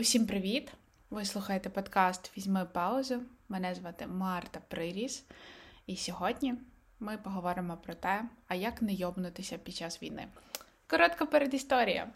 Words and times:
Усім 0.00 0.26
привіт! 0.26 0.72
Ви 1.10 1.24
слухаєте 1.24 1.70
подкаст 1.70 2.32
Візьми 2.36 2.66
паузу. 2.72 3.22
Мене 3.48 3.74
звати 3.74 4.06
Марта 4.06 4.60
Приріс, 4.68 5.24
і 5.86 5.96
сьогодні 5.96 6.54
ми 7.00 7.18
поговоримо 7.18 7.76
про 7.76 7.94
те, 7.94 8.24
а 8.48 8.54
як 8.54 8.82
не 8.82 8.92
йобнутися 8.92 9.58
під 9.58 9.74
час 9.74 10.02
війни. 10.02 10.28
Коротка 10.86 11.26
передісторія. 11.26 12.10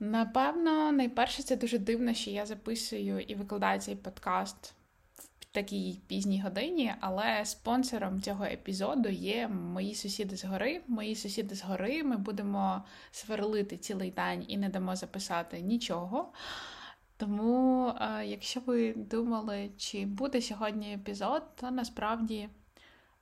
Напевно, 0.00 0.92
найперше, 0.92 1.42
це 1.42 1.56
дуже 1.56 1.78
дивно, 1.78 2.14
що 2.14 2.30
я 2.30 2.46
записую 2.46 3.20
і 3.20 3.34
викладаю 3.34 3.80
цей 3.80 3.96
подкаст 3.96 4.74
такій 5.52 6.00
пізній 6.06 6.40
годині, 6.42 6.94
але 7.00 7.44
спонсором 7.44 8.20
цього 8.20 8.44
епізоду 8.44 9.08
є 9.08 9.48
мої 9.48 9.94
сусіди 9.94 10.36
з 10.36 10.44
гори. 10.44 10.80
Мої 10.86 11.16
сусіди 11.16 11.54
з 11.54 11.62
гори. 11.62 12.02
Ми 12.02 12.16
будемо 12.16 12.84
сверлити 13.10 13.76
цілий 13.76 14.10
день 14.10 14.44
і 14.48 14.56
не 14.56 14.68
дамо 14.68 14.96
записати 14.96 15.60
нічого. 15.60 16.32
Тому, 17.16 17.88
е, 17.88 18.26
якщо 18.26 18.60
ви 18.60 18.92
думали, 18.92 19.70
чи 19.76 20.06
буде 20.06 20.42
сьогодні 20.42 20.94
епізод, 20.94 21.42
то 21.54 21.70
насправді. 21.70 22.48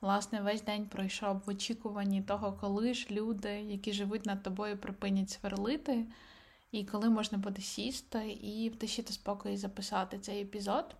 Власне, 0.01 0.41
весь 0.41 0.63
день 0.63 0.87
пройшов 0.87 1.43
в 1.47 1.51
очікуванні 1.51 2.23
того, 2.23 2.53
коли 2.61 2.95
ж 2.95 3.07
люди, 3.11 3.51
які 3.51 3.93
живуть 3.93 4.27
над 4.27 4.43
тобою, 4.43 4.79
припинять 4.79 5.31
сверлити, 5.31 6.07
і 6.73 6.85
коли 6.85 7.11
можна 7.11 7.39
буде 7.39 7.63
сісти 7.63 8.31
і 8.31 8.69
втащити 8.69 9.13
спокій 9.13 9.57
записати 9.57 10.19
цей 10.19 10.43
епізод. 10.43 10.97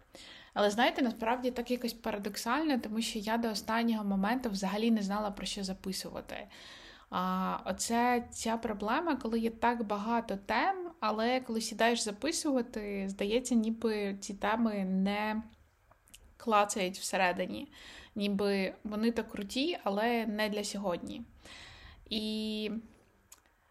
Але 0.55 0.71
знаєте, 0.71 1.03
насправді 1.03 1.51
так 1.51 1.71
якось 1.71 1.93
парадоксально, 1.93 2.79
тому 2.79 3.03
що 3.03 3.19
я 3.19 3.37
до 3.39 3.51
останнього 3.51 4.05
моменту 4.05 4.51
взагалі 4.51 4.91
не 4.91 5.03
знала 5.03 5.31
про 5.31 5.47
що 5.47 5.65
записувати. 5.65 6.49
А 7.11 7.57
Оце 7.65 8.25
ця 8.31 8.57
проблема, 8.57 9.17
коли 9.17 9.39
є 9.39 9.51
так 9.51 9.87
багато 9.87 10.39
тем, 10.47 10.91
але 11.01 11.41
коли 11.41 11.61
сідаєш 11.61 12.01
записувати, 12.01 13.07
здається, 13.09 13.55
ніби 13.55 14.17
ці 14.21 14.35
теми 14.35 14.85
не 14.85 15.43
клацають 16.37 16.99
всередині. 16.99 17.73
Ніби 18.15 18.75
вони 18.85 19.13
то 19.13 19.25
круті, 19.25 19.79
але 19.85 20.27
не 20.27 20.49
для 20.49 20.65
сьогодні. 20.65 21.23
І 22.11 22.71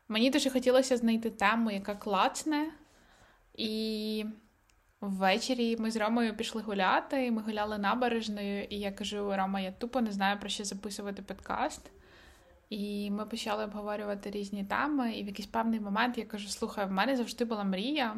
мені 0.07 0.29
дуже 0.29 0.49
хотілося 0.49 0.97
знайти 0.97 1.29
тему, 1.29 1.71
яка 1.71 1.95
клацне. 1.95 2.71
І 3.55 4.25
ввечері 5.01 5.77
ми 5.77 5.91
з 5.91 5.95
Ромою 5.95 6.35
пішли 6.35 6.61
гуляти, 6.61 7.31
ми 7.31 7.41
гуляли 7.41 7.77
набережною, 7.77 8.63
і 8.63 8.79
я 8.79 8.91
кажу: 8.91 9.35
Рома, 9.35 9.59
я 9.59 9.71
тупо 9.71 10.01
не 10.01 10.11
знаю 10.11 10.39
про 10.39 10.49
що 10.49 10.63
записувати 10.63 11.21
подкаст. 11.21 11.91
І 12.69 13.11
ми 13.11 13.25
почали 13.25 13.63
обговорювати 13.63 14.31
різні 14.31 14.63
теми. 14.63 15.13
І 15.13 15.23
в 15.23 15.27
якийсь 15.27 15.47
певний 15.47 15.79
момент 15.79 16.17
я 16.17 16.25
кажу: 16.25 16.49
слухай, 16.49 16.85
в 16.85 16.91
мене 16.91 17.15
завжди 17.15 17.45
була 17.45 17.63
мрія 17.63 18.17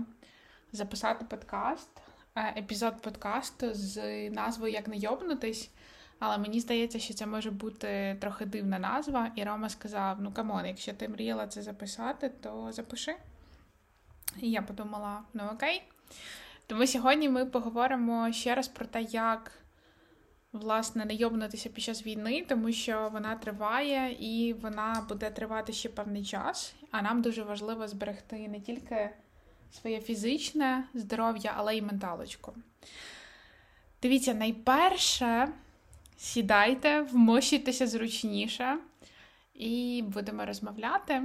записати 0.72 1.26
подкаст, 1.26 1.90
е, 2.36 2.60
епізод 2.60 3.02
подкасту 3.02 3.74
з 3.74 4.30
назвою 4.30 4.74
Як 4.74 4.88
не 4.88 4.98
йобнутись. 4.98 5.72
Але 6.20 6.38
мені 6.38 6.60
здається, 6.60 7.00
що 7.00 7.14
це 7.14 7.26
може 7.26 7.52
бути 7.52 8.18
трохи 8.22 8.46
дивна 8.46 8.80
назва. 8.80 9.32
І 9.36 9.44
Рома 9.44 9.70
сказав: 9.70 10.22
ну 10.22 10.32
come 10.32 10.51
on, 10.51 10.66
якщо 10.66 10.94
ти 10.94 11.10
мріяла 11.10 11.48
це 11.48 11.62
записати, 11.62 12.30
то 12.30 12.72
запиши. 12.72 13.16
І 14.42 14.52
я 14.52 14.62
подумала: 14.62 15.24
ну 15.34 15.44
окей. 15.54 15.84
Тому 16.72 16.88
сьогодні 16.88 17.30
ми 17.30 17.46
поговоримо 17.46 18.32
ще 18.32 18.56
раз 18.56 18.68
про 18.68 18.86
те, 18.86 19.02
як 19.02 19.52
власне 20.54 21.06
не 21.06 21.14
йобнутися 21.14 21.70
під 21.70 21.84
час 21.84 22.06
війни, 22.06 22.46
тому 22.50 22.72
що 22.72 23.10
вона 23.14 23.36
триває 23.36 24.18
і 24.20 24.54
вона 24.54 25.06
буде 25.10 25.30
тривати 25.30 25.74
ще 25.74 25.90
певний 25.90 26.26
час. 26.26 26.76
А 26.92 27.02
нам 27.02 27.22
дуже 27.22 27.44
важливо 27.44 27.88
зберегти 27.88 28.48
не 28.48 28.60
тільки 28.60 29.10
своє 29.72 30.02
фізичне 30.02 30.84
здоров'я, 30.94 31.54
але 31.58 31.78
й 31.78 31.82
менталочку. 31.82 32.54
Дивіться, 34.02 34.34
найперше 34.34 35.48
сідайте, 36.18 37.02
вмощуйтеся 37.02 37.88
зручніше 37.88 38.78
і 39.54 40.04
будемо 40.08 40.46
розмовляти. 40.46 41.22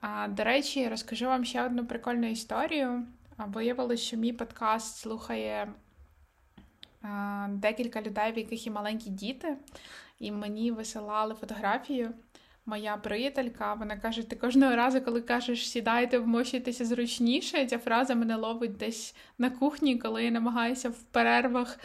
А, 0.00 0.28
До 0.28 0.44
речі, 0.44 0.88
розкажу 0.88 1.26
вам 1.26 1.44
ще 1.44 1.64
одну 1.64 1.86
прикольну 1.86 2.30
історію. 2.30 3.06
Виявилося, 3.38 4.02
що 4.02 4.16
мій 4.16 4.32
подкаст 4.32 4.96
слухає 4.96 5.72
декілька 7.48 8.02
людей, 8.02 8.32
в 8.32 8.38
яких 8.38 8.66
є 8.66 8.72
маленькі 8.72 9.10
діти, 9.10 9.56
і 10.18 10.32
мені 10.32 10.70
висилали 10.70 11.34
фотографію. 11.34 12.10
Моя 12.66 12.96
приятелька, 12.96 13.74
вона 13.74 13.96
каже: 13.96 14.22
ти 14.22 14.36
кожного 14.36 14.76
разу, 14.76 15.00
коли 15.00 15.22
кажеш 15.22 15.70
сідайте, 15.70 16.18
вмощуйтеся 16.18 16.84
зручніше, 16.84 17.66
ця 17.66 17.78
фраза 17.78 18.14
мене 18.14 18.36
ловить 18.36 18.76
десь 18.76 19.14
на 19.38 19.50
кухні, 19.50 19.98
коли 19.98 20.24
я 20.24 20.30
намагаюся 20.30 20.88
в 20.88 21.02
перервах 21.02 21.78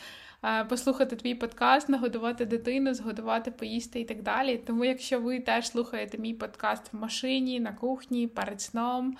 Е, 0.43 0.66
послухати 0.66 1.16
твій 1.16 1.35
подкаст, 1.35 1.89
нагодувати 1.89 2.45
дитину, 2.45 2.93
згодувати, 2.93 3.51
поїсти 3.51 3.99
і 3.99 4.05
так 4.05 4.21
далі. 4.21 4.57
Тому, 4.57 4.85
якщо 4.85 5.19
ви 5.19 5.39
теж 5.39 5.67
слухаєте 5.67 6.17
мій 6.17 6.33
подкаст 6.33 6.93
в 6.93 6.97
машині, 6.97 7.59
на 7.59 7.73
кухні, 7.73 8.27
перед 8.27 8.61
сном, 8.61 9.17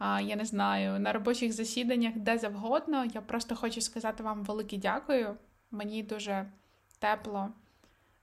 я 0.00 0.36
не 0.36 0.44
знаю, 0.44 1.00
на 1.00 1.12
робочих 1.12 1.52
засіданнях, 1.52 2.14
де 2.16 2.38
завгодно, 2.38 3.04
я 3.14 3.20
просто 3.20 3.56
хочу 3.56 3.80
сказати 3.80 4.22
вам 4.22 4.44
велике 4.44 4.76
дякую. 4.76 5.36
Мені 5.70 6.02
дуже 6.02 6.50
тепло. 6.98 7.48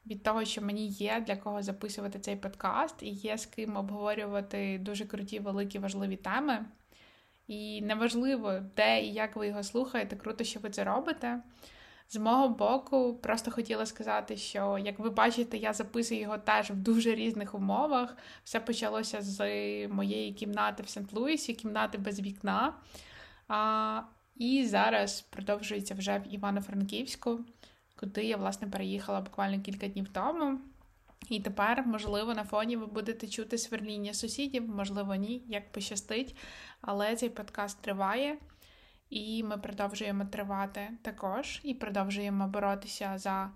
Від 0.06 0.24
того, 0.24 0.46
що 0.46 0.62
мені 0.62 0.88
є 0.88 1.24
для 1.28 1.36
кого 1.36 1.64
записувати 1.64 2.20
цей 2.20 2.36
подкаст, 2.36 3.04
і 3.04 3.10
є 3.10 3.38
з 3.38 3.46
ким 3.46 3.78
обговорювати 3.78 4.78
дуже 4.78 5.06
круті, 5.06 5.40
великі, 5.40 5.80
важливі 5.80 6.16
теми. 6.16 6.66
І 7.48 7.82
неважливо, 7.82 8.60
де 8.76 9.02
і 9.02 9.14
як 9.14 9.36
ви 9.36 9.48
його 9.48 9.64
слухаєте, 9.64 10.16
круто, 10.16 10.44
що 10.44 10.60
ви 10.60 10.70
це 10.70 10.84
робите. 10.84 11.40
З 12.10 12.16
мого 12.16 12.50
боку, 12.50 13.20
просто 13.22 13.52
хотіла 13.52 13.86
сказати, 13.86 14.38
що 14.38 14.78
як 14.78 15.00
ви 15.00 15.10
бачите, 15.10 15.58
я 15.58 15.74
записую 15.74 16.22
його 16.22 16.38
теж 16.38 16.72
в 16.72 16.76
дуже 16.76 17.16
різних 17.16 17.56
умовах. 17.56 18.18
Все 18.44 18.60
почалося 18.60 19.22
з 19.22 19.38
моєї 19.88 20.34
кімнати 20.34 20.84
в 20.84 20.86
Сент-Луісі, 20.86 21.56
кімнати 21.56 21.98
без 21.98 22.20
вікна. 22.20 22.74
А, 23.48 24.02
І 24.36 24.66
зараз 24.66 25.22
продовжується 25.22 25.96
вже 25.96 26.20
в 26.20 26.34
Івано-Франківську, 26.34 27.40
куди 28.00 28.24
я, 28.24 28.38
власне, 28.38 28.68
переїхала 28.68 29.22
буквально 29.22 29.62
кілька 29.62 29.88
днів 29.88 30.08
тому. 30.14 30.60
І 31.30 31.40
тепер, 31.40 31.84
можливо, 31.88 32.34
на 32.34 32.44
фоні 32.44 32.78
ви 32.78 32.86
будете 32.86 33.28
чути 33.28 33.58
сверління 33.58 34.14
сусідів, 34.14 34.70
можливо, 34.70 35.16
ні, 35.16 35.44
як 35.48 35.72
пощастить. 35.72 36.36
Але 36.82 37.16
цей 37.16 37.30
подкаст 37.30 37.82
триває. 37.82 38.38
І 39.10 39.44
ми 39.44 39.58
продовжуємо 39.58 40.26
тривати 40.26 40.90
також 41.02 41.60
і 41.64 41.74
продовжуємо 41.74 42.48
боротися 42.48 43.14
за 43.18 43.52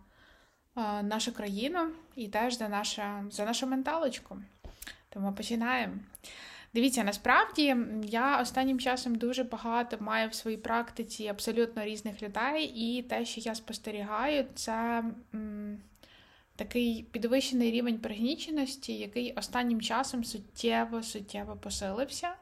е, 0.78 1.04
нашу 1.04 1.34
країну 1.34 1.80
і 2.16 2.28
теж 2.28 2.58
за, 2.58 2.70
наша, 2.70 3.26
за 3.32 3.46
нашу 3.46 3.68
менталочку. 3.68 4.38
Тому 5.10 5.34
починаємо. 5.34 5.94
Дивіться, 6.74 7.04
насправді 7.04 7.76
я 8.04 8.42
останнім 8.42 8.80
часом 8.80 9.16
дуже 9.16 9.44
багато 9.44 9.98
маю 10.00 10.30
в 10.30 10.34
своїй 10.34 10.58
практиці 10.58 11.28
абсолютно 11.28 11.84
різних 11.84 12.24
людей, 12.24 12.66
і 12.66 13.04
те, 13.04 13.26
що 13.26 13.42
я 13.42 13.56
спостерігаю, 13.56 14.46
це 14.56 15.04
м, 15.34 15.80
такий 16.56 17.04
підвищений 17.12 17.72
рівень 17.72 18.00
пригніченості, 18.00 18.94
який 18.94 19.34
останнім 19.34 19.82
часом 19.82 20.24
суттєво 20.24 21.04
суттєво 21.04 21.56
посилився. 21.56 22.34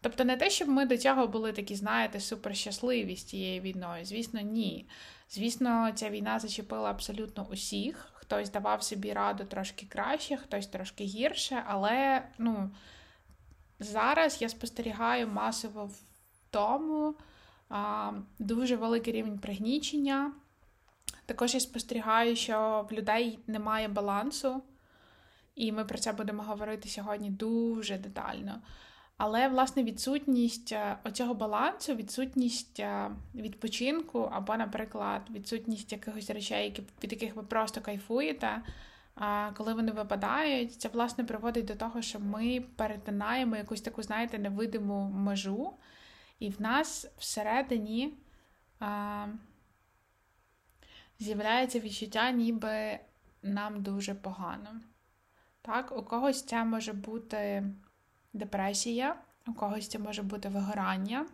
Тобто 0.00 0.24
не 0.24 0.36
те, 0.36 0.50
щоб 0.50 0.68
ми 0.68 0.86
до 0.86 0.96
цього 0.96 1.26
були 1.26 1.52
такі, 1.52 1.74
знаєте, 1.74 2.20
суперщасливі 2.20 3.16
з 3.16 3.24
цією 3.24 3.60
війною. 3.60 4.04
Звісно, 4.04 4.40
ні. 4.40 4.88
Звісно, 5.30 5.92
ця 5.94 6.10
війна 6.10 6.38
зачепила 6.38 6.90
абсолютно 6.90 7.46
усіх. 7.50 8.10
Хтось 8.12 8.50
давав 8.50 8.82
собі 8.82 9.12
раду 9.12 9.44
трошки 9.44 9.86
краще, 9.86 10.36
хтось 10.36 10.66
трошки 10.66 11.04
гірше, 11.04 11.64
але 11.66 12.22
ну, 12.38 12.70
зараз 13.78 14.42
я 14.42 14.48
спостерігаю 14.48 15.28
масово 15.28 15.84
в 15.84 16.00
тому 16.50 17.14
а, 17.68 18.12
дуже 18.38 18.76
великий 18.76 19.12
рівень 19.12 19.38
пригнічення. 19.38 20.32
Також 21.26 21.54
я 21.54 21.60
спостерігаю, 21.60 22.36
що 22.36 22.86
в 22.90 22.92
людей 22.92 23.38
немає 23.46 23.88
балансу, 23.88 24.62
і 25.54 25.72
ми 25.72 25.84
про 25.84 25.98
це 25.98 26.12
будемо 26.12 26.42
говорити 26.42 26.88
сьогодні 26.88 27.30
дуже 27.30 27.98
детально. 27.98 28.60
Але, 29.22 29.48
власне, 29.48 29.84
відсутність 29.84 30.72
е, 30.72 30.96
оцього 31.04 31.34
балансу, 31.34 31.94
відсутність 31.94 32.80
е, 32.80 33.10
відпочинку, 33.34 34.18
або, 34.32 34.56
наприклад, 34.56 35.22
відсутність 35.30 35.92
якихось 35.92 36.30
речей, 36.30 36.84
від 37.04 37.12
яких 37.12 37.36
ви 37.36 37.42
просто 37.42 37.80
кайфуєте, 37.80 38.62
коли 39.56 39.74
вони 39.74 39.92
випадають, 39.92 40.72
це 40.72 40.88
власне 40.88 41.24
приводить 41.24 41.64
до 41.64 41.74
того, 41.74 42.02
що 42.02 42.20
ми 42.20 42.64
перетинаємо 42.76 43.56
якусь 43.56 43.80
таку, 43.80 44.02
знаєте, 44.02 44.38
невидиму 44.38 45.10
межу, 45.10 45.72
і 46.38 46.50
в 46.50 46.62
нас 46.62 47.06
всередині 47.18 48.14
а, 48.78 49.26
з'являється 51.18 51.80
відчуття, 51.80 52.30
ніби 52.30 52.98
нам 53.42 53.82
дуже 53.82 54.14
погано. 54.14 54.80
Так, 55.62 55.98
У 55.98 56.02
когось 56.02 56.42
це 56.42 56.64
може 56.64 56.92
бути 56.92 57.64
депресія, 58.32 59.16
у 59.46 59.52
когось 59.52 59.88
це 59.88 59.98
може 59.98 60.22
бути 60.22 60.48
вигорання, 60.48 61.26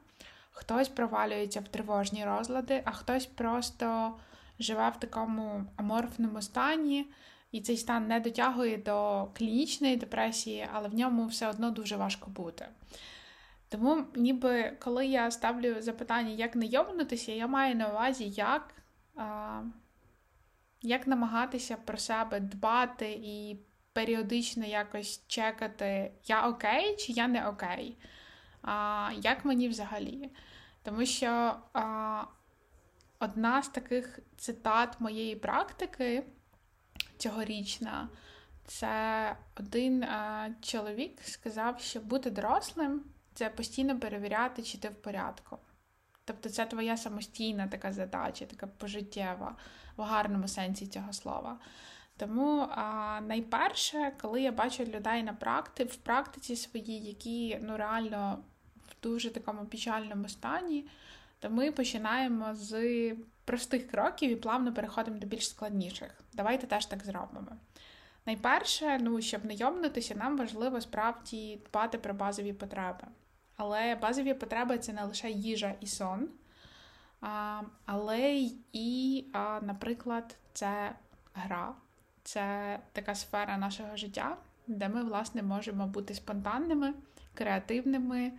хтось 0.50 0.88
провалюється 0.88 1.60
в 1.60 1.68
тривожні 1.68 2.24
розлади, 2.24 2.82
а 2.84 2.90
хтось 2.90 3.26
просто 3.26 4.16
живе 4.58 4.90
в 4.90 5.00
такому 5.00 5.64
аморфному 5.76 6.42
стані, 6.42 7.06
і 7.52 7.60
цей 7.60 7.76
стан 7.76 8.06
не 8.06 8.20
дотягує 8.20 8.76
до 8.76 9.28
клінічної 9.34 9.96
депресії, 9.96 10.68
але 10.72 10.88
в 10.88 10.94
ньому 10.94 11.26
все 11.26 11.48
одно 11.48 11.70
дуже 11.70 11.96
важко 11.96 12.30
бути. 12.30 12.68
Тому, 13.68 14.04
ніби 14.14 14.76
коли 14.80 15.06
я 15.06 15.30
ставлю 15.30 15.82
запитання, 15.82 16.30
як 16.30 16.56
не 16.56 16.66
йобнутися, 16.66 17.32
я 17.32 17.46
маю 17.46 17.74
на 17.74 17.88
увазі, 17.88 18.28
як 18.28 18.74
а, 19.16 19.62
як 20.82 21.06
намагатися 21.06 21.76
про 21.76 21.98
себе 21.98 22.40
дбати 22.40 23.20
і 23.22 23.58
періодично 23.96 24.66
якось 24.66 25.22
чекати, 25.26 26.12
я 26.24 26.48
окей 26.48 26.96
чи 26.96 27.12
я 27.12 27.28
не 27.28 27.48
окей. 27.48 27.98
А, 28.62 29.10
Як 29.22 29.44
мені 29.44 29.68
взагалі? 29.68 30.30
Тому 30.82 31.06
що 31.06 31.56
а, 31.72 32.22
одна 33.18 33.62
з 33.62 33.68
таких 33.68 34.18
цитат 34.36 35.00
моєї 35.00 35.36
практики 35.36 36.24
цьогорічна, 37.18 38.08
це 38.66 39.36
один 39.60 40.04
а, 40.04 40.50
чоловік 40.60 41.20
сказав, 41.22 41.80
що 41.80 42.00
бути 42.00 42.30
дорослим 42.30 43.04
це 43.34 43.50
постійно 43.50 44.00
перевіряти, 44.00 44.62
чи 44.62 44.78
ти 44.78 44.88
в 44.88 44.94
порядку. 44.94 45.58
Тобто 46.24 46.48
це 46.48 46.66
твоя 46.66 46.96
самостійна 46.96 47.68
така 47.68 47.92
задача, 47.92 48.46
така 48.46 48.66
пожиттєва, 48.66 49.56
в 49.96 50.02
гарному 50.02 50.48
сенсі 50.48 50.86
цього 50.86 51.12
слова. 51.12 51.58
Тому 52.16 52.68
а, 52.70 53.20
найперше, 53.20 54.12
коли 54.20 54.42
я 54.42 54.52
бачу 54.52 54.84
людей 54.84 55.22
на 55.22 55.32
практи, 55.32 55.84
в 55.84 55.96
практиці 55.96 56.56
своїй, 56.56 57.04
які 57.04 57.58
ну, 57.62 57.76
реально 57.76 58.38
в 58.88 59.02
дуже 59.02 59.30
такому 59.30 59.64
печальному 59.66 60.28
стані, 60.28 60.86
то 61.38 61.50
ми 61.50 61.72
починаємо 61.72 62.54
з 62.54 63.12
простих 63.44 63.90
кроків 63.90 64.30
і 64.30 64.36
плавно 64.36 64.74
переходимо 64.74 65.18
до 65.18 65.26
більш 65.26 65.48
складніших. 65.48 66.20
Давайте 66.32 66.66
теж 66.66 66.86
так 66.86 67.04
зробимо. 67.04 67.56
Найперше, 68.26 68.98
ну, 69.00 69.20
щоб 69.20 69.44
не 69.44 69.54
йомнутися, 69.54 70.14
нам 70.14 70.36
важливо 70.38 70.80
справді 70.80 71.60
дбати 71.66 71.98
про 71.98 72.14
базові 72.14 72.52
потреби. 72.52 73.04
Але 73.56 73.94
базові 73.94 74.34
потреби 74.34 74.78
це 74.78 74.92
не 74.92 75.04
лише 75.04 75.30
їжа 75.30 75.74
і 75.80 75.86
сон, 75.86 76.28
а, 77.20 77.62
але 77.84 78.48
і, 78.72 79.24
а, 79.32 79.60
наприклад, 79.62 80.36
це 80.52 80.94
гра, 81.34 81.74
це 82.26 82.78
така 82.92 83.14
сфера 83.14 83.58
нашого 83.58 83.96
життя, 83.96 84.36
де 84.66 84.88
ми, 84.88 85.02
власне, 85.02 85.42
можемо 85.42 85.86
бути 85.86 86.14
спонтанними, 86.14 86.94
креативними, 87.34 88.32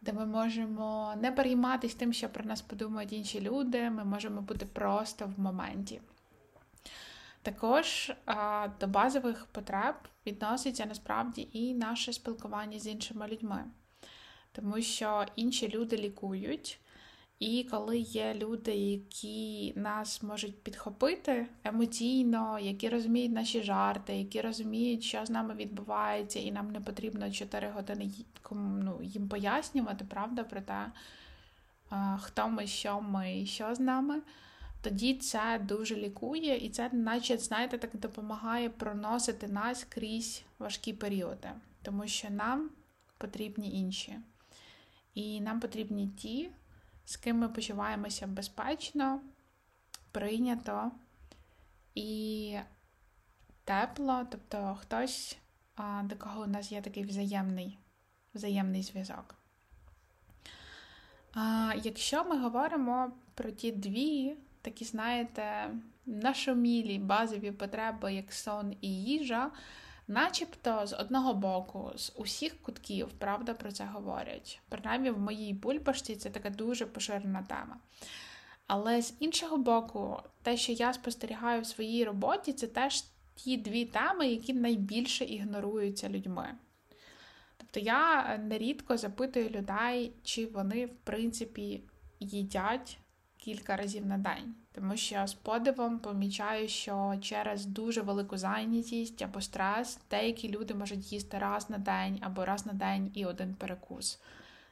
де 0.00 0.12
ми 0.12 0.26
можемо 0.26 1.14
не 1.22 1.32
перейматись 1.32 1.94
тим, 1.94 2.12
що 2.12 2.28
про 2.28 2.44
нас 2.44 2.62
подумають 2.62 3.12
інші 3.12 3.40
люди, 3.40 3.90
ми 3.90 4.04
можемо 4.04 4.40
бути 4.40 4.66
просто 4.66 5.32
в 5.36 5.40
моменті. 5.40 6.00
Також 7.42 8.12
до 8.80 8.86
базових 8.86 9.46
потреб 9.46 9.94
відноситься 10.26 10.86
насправді 10.86 11.48
і 11.52 11.74
наше 11.74 12.12
спілкування 12.12 12.78
з 12.78 12.86
іншими 12.86 13.28
людьми 13.28 13.64
тому 14.56 14.82
що 14.82 15.26
інші 15.36 15.68
люди 15.68 15.96
лікують. 15.96 16.80
І 17.38 17.64
коли 17.70 17.98
є 17.98 18.34
люди, 18.34 18.74
які 18.74 19.72
нас 19.76 20.22
можуть 20.22 20.62
підхопити 20.62 21.46
емоційно, 21.64 22.58
які 22.58 22.88
розуміють 22.88 23.32
наші 23.32 23.62
жарти, 23.62 24.16
які 24.16 24.40
розуміють, 24.40 25.02
що 25.02 25.26
з 25.26 25.30
нами 25.30 25.54
відбувається, 25.54 26.38
і 26.38 26.52
нам 26.52 26.70
не 26.70 26.80
потрібно 26.80 27.32
4 27.32 27.70
години 27.70 28.10
ну, 28.50 29.00
їм 29.02 29.28
пояснювати, 29.28 30.04
правда, 30.04 30.44
про 30.44 30.60
те, 30.60 30.92
хто 32.20 32.48
ми, 32.48 32.66
що 32.66 33.00
ми 33.00 33.40
і 33.40 33.46
що 33.46 33.74
з 33.74 33.80
нами, 33.80 34.22
тоді 34.82 35.14
це 35.14 35.60
дуже 35.68 35.96
лікує, 35.96 36.56
і 36.56 36.70
це, 36.70 36.90
наче, 36.92 37.38
знаєте, 37.38 37.78
так 37.78 37.90
допомагає 37.96 38.70
проносити 38.70 39.48
нас 39.48 39.84
крізь 39.84 40.42
важкі 40.58 40.92
періоди, 40.92 41.48
тому 41.82 42.06
що 42.06 42.30
нам 42.30 42.70
потрібні 43.18 43.80
інші. 43.80 44.18
І 45.14 45.40
нам 45.40 45.60
потрібні 45.60 46.08
ті, 46.08 46.50
з 47.06 47.16
ким 47.16 47.38
ми 47.38 47.48
почуваємося 47.48 48.26
безпечно, 48.26 49.20
прийнято 50.12 50.90
і 51.94 52.58
тепло, 53.64 54.26
тобто 54.30 54.78
хтось, 54.80 55.38
до 56.02 56.16
кого 56.16 56.42
у 56.42 56.46
нас 56.46 56.72
є 56.72 56.80
такий 56.80 57.04
взаємний, 57.04 57.78
взаємний 58.34 58.82
зв'язок. 58.82 59.34
Якщо 61.82 62.24
ми 62.24 62.38
говоримо 62.38 63.12
про 63.34 63.50
ті 63.50 63.72
дві, 63.72 64.36
такі, 64.62 64.84
знаєте, 64.84 65.70
нашомілі 66.06 66.98
базові 66.98 67.52
потреби, 67.52 68.14
як 68.14 68.32
сон 68.32 68.76
і 68.80 69.04
їжа, 69.04 69.50
Начебто, 70.08 70.86
з 70.86 70.92
одного 70.92 71.34
боку, 71.34 71.92
з 71.96 72.12
усіх 72.16 72.62
кутків, 72.62 73.08
правда, 73.18 73.54
про 73.54 73.72
це 73.72 73.84
говорять. 73.84 74.60
Принаймні, 74.68 75.10
в 75.10 75.18
моїй 75.18 75.52
бульбашці 75.52 76.16
це 76.16 76.30
така 76.30 76.50
дуже 76.50 76.86
поширена 76.86 77.42
тема. 77.42 77.76
Але 78.66 79.02
з 79.02 79.14
іншого 79.20 79.56
боку, 79.56 80.22
те, 80.42 80.56
що 80.56 80.72
я 80.72 80.92
спостерігаю 80.92 81.62
в 81.62 81.66
своїй 81.66 82.04
роботі, 82.04 82.52
це 82.52 82.66
теж 82.66 83.04
ті 83.34 83.56
дві 83.56 83.84
теми, 83.84 84.28
які 84.28 84.54
найбільше 84.54 85.24
ігноруються 85.24 86.08
людьми. 86.08 86.54
Тобто 87.56 87.80
я 87.80 88.36
нерідко 88.38 88.96
запитую 88.96 89.48
людей, 89.50 90.12
чи 90.22 90.46
вони, 90.46 90.86
в 90.86 90.96
принципі, 91.04 91.82
їдять 92.20 92.98
кілька 93.46 93.76
разів 93.76 94.06
на 94.06 94.18
день. 94.18 94.54
Тому 94.72 94.96
що 94.96 95.26
з 95.26 95.34
подивом 95.34 95.98
помічаю, 95.98 96.68
що 96.68 97.18
через 97.22 97.66
дуже 97.66 98.00
велику 98.00 98.38
зайнятість 98.38 99.22
або 99.22 99.40
стрес 99.40 99.98
деякі 100.10 100.48
люди 100.48 100.74
можуть 100.74 101.12
їсти 101.12 101.38
раз 101.38 101.70
на 101.70 101.78
день 101.78 102.18
або 102.22 102.44
раз 102.44 102.66
на 102.66 102.72
день 102.72 103.10
і 103.14 103.24
один 103.24 103.54
перекус. 103.54 104.20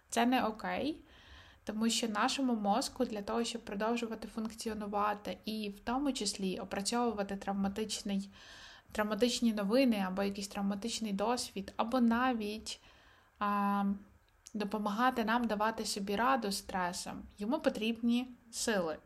Це 0.08 0.26
не 0.26 0.44
окей, 0.44 0.98
тому 1.64 1.90
що 1.90 2.08
нашому 2.08 2.54
мозку 2.54 3.04
для 3.04 3.22
того, 3.22 3.44
щоб 3.44 3.64
продовжувати 3.64 4.28
функціонувати 4.28 5.38
і 5.44 5.68
в 5.76 5.80
тому 5.80 6.12
числі 6.12 6.58
опрацьовувати 6.58 7.36
травматичний, 7.36 8.30
травматичні 8.92 9.52
новини 9.52 10.04
або 10.06 10.22
якийсь 10.22 10.48
травматичний 10.48 11.12
досвід, 11.12 11.72
або 11.76 12.00
навіть 12.00 12.80
а, 13.38 13.84
допомагати 14.54 15.24
нам 15.24 15.46
давати 15.46 15.84
собі 15.84 16.16
раду 16.16 16.52
стресом, 16.52 17.22
йому 17.38 17.60
потрібні 17.60 18.28
сили. 18.54 18.96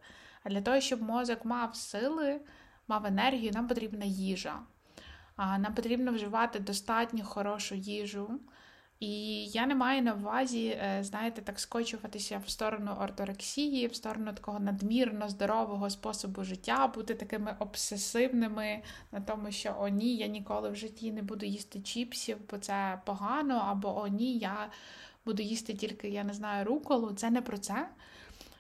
А 0.45 0.49
для 0.49 0.61
того, 0.61 0.81
щоб 0.81 1.03
мозок 1.03 1.45
мав 1.45 1.77
сили, 1.77 2.41
мав 2.89 3.07
енергію, 3.07 3.53
нам 3.55 3.69
потрібна 3.69 4.05
їжа. 4.05 4.61
Нам 5.39 5.75
потрібно 5.75 6.13
вживати 6.13 6.59
достатньо 6.59 7.25
хорошу 7.25 7.75
їжу. 7.75 8.41
І 9.01 9.45
я 9.47 9.67
не 9.67 9.75
маю 9.75 10.03
на 10.03 10.15
увазі, 10.15 10.67
е, 10.67 10.99
знаєте, 11.05 11.43
так 11.43 11.61
скочуватися 11.61 12.43
в 12.47 12.51
сторону 12.51 12.97
орторексії, 13.01 13.87
в 13.87 13.95
сторону 13.95 14.33
такого 14.33 14.61
надмірно 14.61 15.29
здорового 15.29 15.91
способу 15.91 16.45
життя, 16.45 16.87
бути 16.87 17.15
такими 17.15 17.57
обсесивними 17.59 18.83
на 19.13 19.21
тому, 19.21 19.51
що 19.51 19.77
о, 19.79 19.89
ні, 19.89 20.17
я 20.17 20.27
ніколи 20.27 20.71
в 20.71 20.77
житті 20.77 21.13
не 21.13 21.23
буду 21.23 21.47
їсти 21.47 21.81
чіпсів, 21.81 22.39
бо 22.51 22.59
це 22.59 23.01
погано, 23.05 23.55
або 23.55 24.01
о, 24.01 24.07
ні, 24.07 24.39
я 24.39 24.71
буду 25.25 25.43
їсти 25.43 25.75
тільки, 25.75 26.09
я 26.09 26.25
не 26.25 26.33
знаю, 26.33 26.65
руколу. 26.65 27.13
Це 27.13 27.31
не 27.31 27.43
про 27.43 27.59
це. 27.59 27.89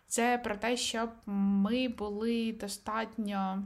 Це 0.08 0.38
про 0.38 0.56
те, 0.56 0.76
щоб 0.76 1.10
ми 1.26 1.88
були 1.88 2.52
достатньо, 2.52 3.62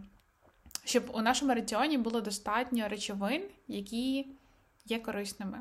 щоб 0.85 1.05
у 1.15 1.23
нашому 1.23 1.55
раціоні 1.55 1.99
було 1.99 2.21
достатньо 2.21 2.89
речовин, 2.89 3.43
які 3.69 4.27
є 4.85 4.99
корисними. 4.99 5.59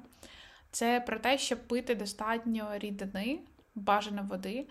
Це 0.72 1.00
про 1.00 1.20
те, 1.20 1.38
щоб 1.38 1.68
пити 1.68 1.96
достатньо 1.96 2.72
рідини, 2.78 3.40
бажано 3.76 4.28
води. 4.30 4.68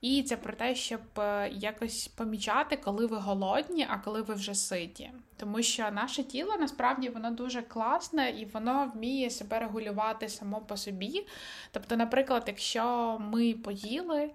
І 0.00 0.22
це 0.22 0.36
про 0.36 0.52
те, 0.52 0.74
щоб 0.74 1.00
е, 1.18 1.48
якось 1.52 2.08
помічати, 2.08 2.76
коли 2.76 3.06
ви 3.06 3.16
голодні, 3.16 3.86
а 3.90 3.98
коли 3.98 4.22
ви 4.22 4.34
вже 4.34 4.54
ситі. 4.54 5.10
Тому 5.36 5.62
що 5.62 5.90
наше 5.90 6.22
тіло 6.22 6.56
насправді 6.56 7.08
воно 7.08 7.30
дуже 7.30 7.62
класне 7.62 8.30
і 8.30 8.44
воно 8.44 8.92
вміє 8.94 9.30
себе 9.30 9.58
регулювати 9.58 10.28
само 10.28 10.60
по 10.60 10.76
собі. 10.76 11.26
Тобто, 11.70 11.96
наприклад, 11.96 12.44
якщо 12.46 13.18
ми 13.20 13.54
поїли. 13.54 14.30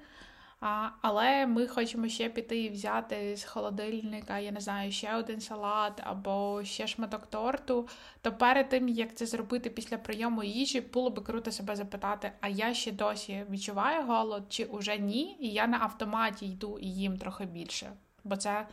Але 0.60 1.48
ми 1.48 1.68
хочемо 1.68 2.08
ще 2.08 2.30
піти 2.30 2.60
і 2.64 2.70
взяти 2.70 3.36
з 3.38 3.44
холодильника, 3.44 4.40
я 4.40 4.52
не 4.52 4.60
знаю, 4.60 4.92
ще 4.92 5.16
один 5.16 5.42
салат 5.42 6.02
або 6.04 6.64
ще 6.64 6.88
шматок 6.88 7.26
торту. 7.26 7.88
То 8.22 8.32
перед 8.32 8.70
тим, 8.70 8.90
як 8.90 9.16
це 9.16 9.26
зробити 9.26 9.70
після 9.70 9.98
прийому 9.98 10.44
їжі, 10.44 10.82
було 10.82 11.10
би 11.10 11.22
круто 11.22 11.52
себе 11.52 11.76
запитати, 11.76 12.32
а 12.42 12.48
я 12.48 12.74
ще 12.74 12.92
досі 12.92 13.46
відчуваю 13.50 14.06
голод 14.06 14.44
чи 14.50 14.66
уже 14.66 14.98
ні, 14.98 15.38
і 15.40 15.50
я 15.50 15.68
на 15.68 15.80
автоматі 15.80 16.46
йду 16.46 16.80
і 16.80 16.88
їм 16.88 17.18
трохи 17.18 17.46
більше. 17.46 17.92
Бо 18.24 18.36
це, 18.36 18.68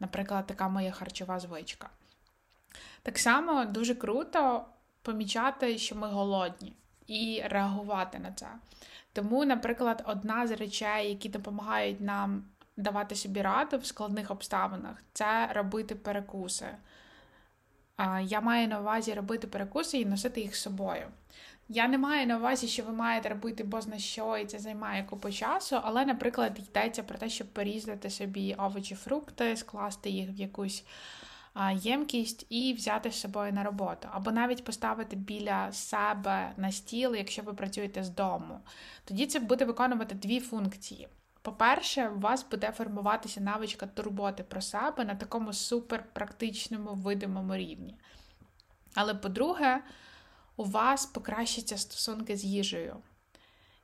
наприклад, 0.00 0.46
така 0.46 0.68
моя 0.68 0.90
харчова 0.90 1.38
звичка. 1.38 1.90
Так 3.02 3.18
само 3.18 3.64
дуже 3.64 3.94
круто 3.94 4.64
помічати, 5.02 5.78
що 5.78 5.96
ми 5.96 6.08
голодні. 6.08 6.72
І 7.12 7.42
реагувати 7.48 8.18
на 8.18 8.32
це. 8.32 8.46
Тому, 9.12 9.44
наприклад, 9.44 10.02
одна 10.06 10.46
з 10.46 10.50
речей, 10.50 11.08
які 11.08 11.28
допомагають 11.28 12.00
нам 12.00 12.44
давати 12.76 13.14
собі 13.14 13.42
раду 13.42 13.78
в 13.78 13.86
складних 13.86 14.30
обставинах, 14.30 14.96
це 15.12 15.52
робити 15.52 15.94
перекуси. 15.94 16.66
Я 18.22 18.40
маю 18.40 18.68
на 18.68 18.80
увазі 18.80 19.14
робити 19.14 19.46
перекуси 19.46 19.98
і 19.98 20.06
носити 20.06 20.40
їх 20.40 20.56
з 20.56 20.60
собою. 20.60 21.06
Я 21.68 21.88
не 21.88 21.98
маю 21.98 22.26
на 22.26 22.36
увазі, 22.36 22.68
що 22.68 22.82
ви 22.82 22.92
маєте 22.92 23.28
робити 23.28 23.64
бозна 23.64 23.98
що, 23.98 24.36
і 24.36 24.46
це 24.46 24.58
займає 24.58 25.04
купу 25.04 25.30
часу, 25.30 25.80
але, 25.82 26.04
наприклад, 26.04 26.58
йдеться 26.58 27.02
про 27.02 27.18
те, 27.18 27.28
щоб 27.28 27.46
порізати 27.46 28.10
собі 28.10 28.54
овочі, 28.54 28.94
фрукти, 28.94 29.56
скласти 29.56 30.10
їх 30.10 30.30
в 30.30 30.38
якусь 30.40 30.84
ємкість 31.74 32.46
і 32.48 32.74
взяти 32.74 33.10
з 33.10 33.20
собою 33.20 33.52
на 33.52 33.62
роботу, 33.62 34.08
або 34.12 34.30
навіть 34.30 34.64
поставити 34.64 35.16
біля 35.16 35.72
себе 35.72 36.52
на 36.56 36.72
стіл, 36.72 37.14
якщо 37.14 37.42
ви 37.42 37.54
працюєте 37.54 38.04
з 38.04 38.10
дому. 38.10 38.60
Тоді 39.04 39.26
це 39.26 39.40
буде 39.40 39.64
виконувати 39.64 40.14
дві 40.14 40.40
функції. 40.40 41.08
По-перше, 41.42 42.08
у 42.08 42.20
вас 42.20 42.46
буде 42.50 42.72
формуватися 42.72 43.40
навичка 43.40 43.86
турботи 43.86 44.42
про 44.42 44.60
себе 44.60 45.04
на 45.04 45.14
такому 45.14 45.52
суперпрактичному 45.52 46.94
видимому 46.94 47.56
рівні. 47.56 47.96
Але 48.94 49.14
по-друге, 49.14 49.82
у 50.56 50.64
вас 50.64 51.06
покращаться 51.06 51.78
стосунки 51.78 52.36
з 52.36 52.44
їжею. 52.44 52.96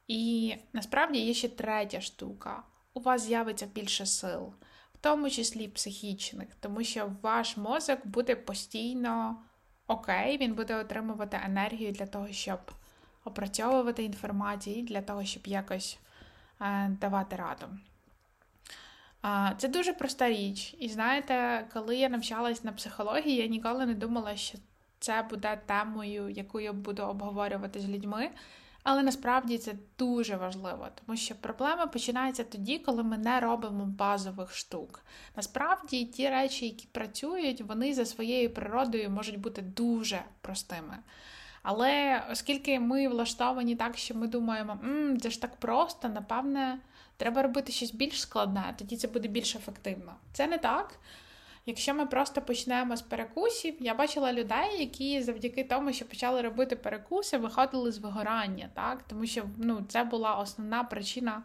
І 0.08 0.54
насправді 0.72 1.18
є 1.18 1.34
ще 1.34 1.48
третя 1.48 2.00
штука: 2.00 2.62
у 2.94 3.00
вас 3.00 3.22
з'явиться 3.22 3.66
більше 3.66 4.06
сил, 4.06 4.52
в 4.98 5.00
тому 5.00 5.30
числі 5.30 5.68
психічних, 5.68 6.48
тому 6.60 6.84
що 6.84 7.12
ваш 7.22 7.56
мозок 7.56 8.06
буде 8.06 8.36
постійно 8.36 9.36
окей, 9.86 10.38
він 10.38 10.54
буде 10.54 10.76
отримувати 10.76 11.40
енергію 11.44 11.92
для 11.92 12.06
того, 12.06 12.28
щоб 12.28 12.58
опрацьовувати 13.24 14.04
інформацію, 14.04 14.82
для 14.82 15.02
того, 15.02 15.24
щоб 15.24 15.46
якось 15.46 15.98
е, 16.60 16.88
давати 17.00 17.36
раду. 17.36 17.66
Це 19.58 19.68
дуже 19.68 19.92
проста 19.92 20.28
річ. 20.28 20.76
І 20.78 20.88
знаєте, 20.88 21.66
коли 21.72 21.96
я 21.96 22.08
навчалась 22.08 22.64
на 22.64 22.72
психології, 22.72 23.36
я 23.36 23.46
ніколи 23.46 23.86
не 23.86 23.94
думала, 23.94 24.36
що 24.36 24.58
це 24.98 25.22
буде 25.30 25.60
темою, 25.66 26.28
яку 26.28 26.60
я 26.60 26.72
буду 26.72 27.02
обговорювати 27.02 27.80
з 27.80 27.88
людьми. 27.88 28.30
Але 28.90 29.02
насправді 29.02 29.58
це 29.58 29.74
дуже 29.98 30.36
важливо, 30.36 30.88
тому 30.94 31.18
що 31.18 31.34
проблема 31.34 31.86
починається 31.86 32.44
тоді, 32.44 32.78
коли 32.78 33.02
ми 33.02 33.18
не 33.18 33.40
робимо 33.40 33.84
базових 33.84 34.54
штук. 34.54 35.04
Насправді, 35.36 36.04
ті 36.04 36.28
речі, 36.28 36.64
які 36.64 36.88
працюють, 36.92 37.60
вони 37.60 37.94
за 37.94 38.04
своєю 38.04 38.54
природою 38.54 39.10
можуть 39.10 39.38
бути 39.38 39.62
дуже 39.62 40.22
простими. 40.40 40.98
Але 41.62 42.22
оскільки 42.32 42.80
ми 42.80 43.08
влаштовані 43.08 43.76
так, 43.76 43.96
що 43.96 44.14
ми 44.14 44.26
думаємо, 44.26 44.78
М, 44.84 45.20
це 45.20 45.30
ж 45.30 45.40
так 45.40 45.56
просто, 45.56 46.08
напевне, 46.08 46.78
треба 47.16 47.42
робити 47.42 47.72
щось 47.72 47.94
більш 47.94 48.20
складне, 48.20 48.74
тоді 48.78 48.96
це 48.96 49.08
буде 49.08 49.28
більш 49.28 49.56
ефективно. 49.56 50.14
Це 50.32 50.46
не 50.46 50.58
так. 50.58 50.98
Якщо 51.68 51.94
ми 51.94 52.06
просто 52.06 52.42
почнемо 52.42 52.96
з 52.96 53.02
перекусів, 53.02 53.76
я 53.80 53.94
бачила 53.94 54.32
людей, 54.32 54.80
які 54.80 55.22
завдяки 55.22 55.64
тому, 55.64 55.92
що 55.92 56.08
почали 56.08 56.42
робити 56.42 56.76
перекуси, 56.76 57.38
виходили 57.38 57.92
з 57.92 57.98
вигорання, 57.98 58.68
так? 58.74 59.02
тому 59.08 59.26
що 59.26 59.44
ну, 59.56 59.84
це 59.88 60.04
була 60.04 60.34
основна 60.34 60.84
причина 60.84 61.42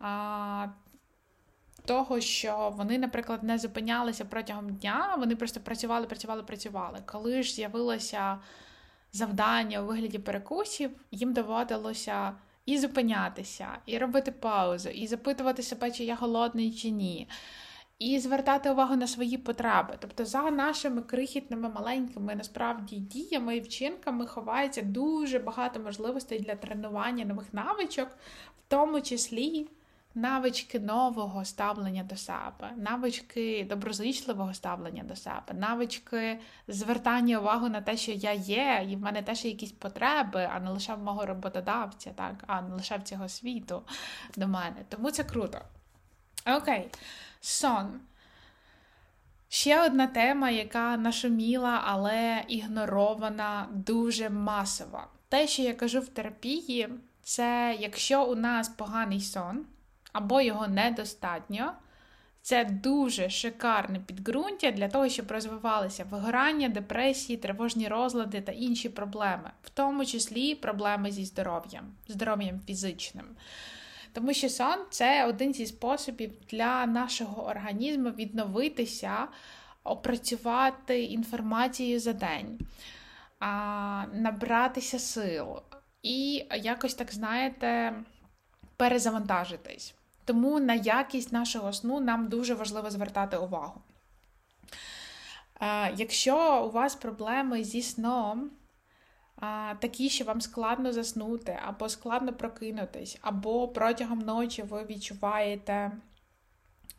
а, 0.00 0.66
того, 1.84 2.20
що 2.20 2.74
вони, 2.76 2.98
наприклад, 2.98 3.42
не 3.42 3.58
зупинялися 3.58 4.24
протягом 4.24 4.74
дня, 4.74 5.14
вони 5.18 5.36
просто 5.36 5.60
працювали, 5.60 6.06
працювали, 6.06 6.42
працювали. 6.42 6.98
Коли 7.06 7.42
ж 7.42 7.54
з'явилося 7.54 8.38
завдання 9.12 9.80
у 9.80 9.86
вигляді 9.86 10.18
перекусів, 10.18 10.90
їм 11.10 11.32
доводилося. 11.32 12.32
І 12.66 12.78
зупинятися, 12.78 13.68
і 13.86 13.98
робити 13.98 14.32
паузу, 14.32 14.88
і 14.88 15.06
запитувати 15.06 15.62
себе, 15.62 15.90
чи 15.90 16.04
я 16.04 16.14
голодний, 16.14 16.72
чи 16.72 16.90
ні 16.90 17.28
і 17.98 18.18
звертати 18.18 18.70
увагу 18.70 18.96
на 18.96 19.06
свої 19.06 19.38
потреби. 19.38 19.96
Тобто, 19.98 20.24
за 20.24 20.50
нашими 20.50 21.02
крихітними 21.02 21.68
маленькими 21.68 22.34
насправді 22.34 22.96
діями 22.96 23.56
і 23.56 23.60
вчинками 23.60 24.26
ховається 24.26 24.82
дуже 24.82 25.38
багато 25.38 25.80
можливостей 25.80 26.40
для 26.40 26.54
тренування 26.54 27.24
нових 27.24 27.54
навичок, 27.54 28.08
в 28.58 28.68
тому 28.68 29.00
числі. 29.00 29.68
Навички 30.18 30.80
нового 30.80 31.44
ставлення 31.44 32.02
до 32.02 32.16
себе, 32.16 32.72
навички 32.76 33.66
доброзичливого 33.68 34.54
ставлення 34.54 35.02
до 35.02 35.16
себе, 35.16 35.54
навички 35.54 36.38
звертання 36.68 37.38
уваги 37.38 37.68
на 37.68 37.80
те, 37.80 37.96
що 37.96 38.12
я 38.12 38.32
є, 38.32 38.86
і 38.90 38.96
в 38.96 39.00
мене 39.00 39.22
теж 39.22 39.44
є 39.44 39.50
якісь 39.50 39.72
потреби, 39.72 40.50
а 40.52 40.60
не 40.60 40.70
лише 40.70 40.94
в 40.94 41.02
мого 41.02 41.26
роботодавця, 41.26 42.10
так, 42.10 42.44
а 42.46 42.62
не 42.62 42.74
лише 42.74 42.96
в 42.96 43.02
цього 43.02 43.28
світу 43.28 43.82
до 44.36 44.48
мене. 44.48 44.76
Тому 44.88 45.10
це 45.10 45.24
круто. 45.24 45.58
Окей. 46.46 46.90
Сон. 47.40 48.00
Ще 49.48 49.86
одна 49.86 50.06
тема, 50.06 50.50
яка 50.50 50.96
нашуміла, 50.96 51.82
але 51.84 52.44
ігнорована 52.48 53.68
дуже 53.72 54.30
масово. 54.30 55.00
Те, 55.28 55.46
що 55.46 55.62
я 55.62 55.74
кажу 55.74 56.00
в 56.00 56.08
терапії, 56.08 56.88
це 57.22 57.76
якщо 57.80 58.24
у 58.24 58.34
нас 58.34 58.68
поганий 58.68 59.20
сон 59.20 59.66
або 60.12 60.40
його 60.40 60.68
недостатньо, 60.68 61.72
це 62.42 62.64
дуже 62.64 63.30
шикарне 63.30 64.00
підґрунтя 64.00 64.70
для 64.70 64.88
того, 64.88 65.08
щоб 65.08 65.30
розвивалися 65.30 66.04
вигорання, 66.04 66.68
депресії, 66.68 67.36
тривожні 67.36 67.88
розлади 67.88 68.40
та 68.40 68.52
інші 68.52 68.88
проблеми, 68.88 69.50
в 69.62 69.70
тому 69.70 70.06
числі 70.06 70.54
проблеми 70.54 71.10
зі 71.10 71.24
здоров'ям, 71.24 71.84
здоров'ям 72.08 72.60
фізичним. 72.66 73.24
Тому 74.16 74.32
що 74.32 74.48
сон 74.48 74.76
це 74.90 75.26
один 75.26 75.54
зі 75.54 75.66
способів 75.66 76.32
для 76.50 76.86
нашого 76.86 77.46
організму 77.46 78.10
відновитися, 78.10 79.28
опрацювати 79.84 81.02
інформацію 81.02 82.00
за 82.00 82.12
день, 82.12 82.58
набратися 84.12 84.98
сил 84.98 85.46
і 86.02 86.46
якось 86.56 86.94
так, 86.94 87.12
знаєте, 87.12 87.94
перезавантажитись. 88.76 89.94
Тому 90.24 90.60
на 90.60 90.74
якість 90.74 91.32
нашого 91.32 91.72
сну 91.72 92.00
нам 92.00 92.28
дуже 92.28 92.54
важливо 92.54 92.90
звертати 92.90 93.36
увагу. 93.36 93.80
Якщо 95.96 96.64
у 96.66 96.70
вас 96.70 96.94
проблеми 96.94 97.64
зі 97.64 97.82
сном, 97.82 98.50
такі, 99.80 100.08
що 100.08 100.24
вам 100.24 100.40
складно 100.40 100.92
заснути, 100.92 101.58
або 101.66 101.88
складно 101.88 102.32
прокинутись, 102.32 103.18
або 103.20 103.68
протягом 103.68 104.18
ночі 104.18 104.62
ви 104.62 104.84
відчуваєте, 104.84 105.92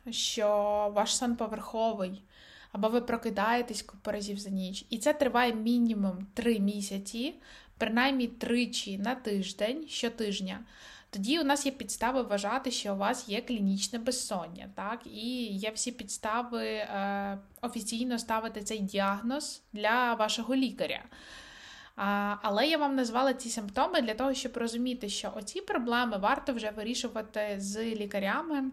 що 0.10 0.48
ваш 0.96 1.18
сон 1.18 1.36
поверховий, 1.36 2.24
або 2.72 2.90
ви 2.90 3.02
прокидаєтесь 3.02 3.82
купу 3.82 4.12
разів 4.12 4.40
за 4.40 4.50
ніч. 4.50 4.86
І 4.90 4.98
це 4.98 5.14
триває 5.14 5.54
мінімум 5.56 6.28
3 6.34 6.60
місяці, 6.60 7.36
принаймні 7.78 8.28
тричі 8.28 8.98
на 8.98 9.16
тиждень 9.16 9.88
щотижня. 9.88 10.60
Тоді 11.10 11.40
у 11.40 11.44
нас 11.44 11.66
є 11.66 11.72
підстави 11.72 12.22
вважати, 12.22 12.72
що 12.72 12.94
у 12.94 12.98
вас 12.98 13.30
є 13.30 13.42
клінічне 13.42 14.00
безсоння, 14.00 14.70
так, 14.76 15.00
і 15.06 15.46
є 15.46 15.72
всі 15.72 15.92
підстави 15.92 16.66
е, 16.66 17.40
офіційно 17.62 18.20
ставити 18.20 18.62
цей 18.62 18.80
діагноз 18.80 19.64
для 19.74 20.14
вашого 20.14 20.56
лікаря. 20.56 21.04
Але 22.42 22.68
я 22.68 22.78
вам 22.78 22.96
назвала 22.96 23.34
ці 23.34 23.50
симптоми 23.50 24.02
для 24.02 24.14
того, 24.14 24.34
щоб 24.34 24.58
розуміти, 24.58 25.10
що 25.10 25.34
оці 25.36 25.62
проблеми 25.62 26.18
варто 26.18 26.54
вже 26.54 26.72
вирішувати 26.72 27.56
з 27.58 27.86
лікарями, 27.86 28.72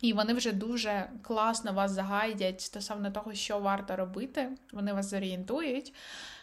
і 0.00 0.12
вони 0.12 0.34
вже 0.34 0.52
дуже 0.52 1.10
класно 1.22 1.72
вас 1.72 1.90
загайдять 1.90 2.60
стосовно 2.60 3.10
того, 3.10 3.34
що 3.34 3.58
варто 3.58 3.96
робити, 3.96 4.48
вони 4.72 4.92
вас 4.92 5.10
зорієнтують. 5.10 5.92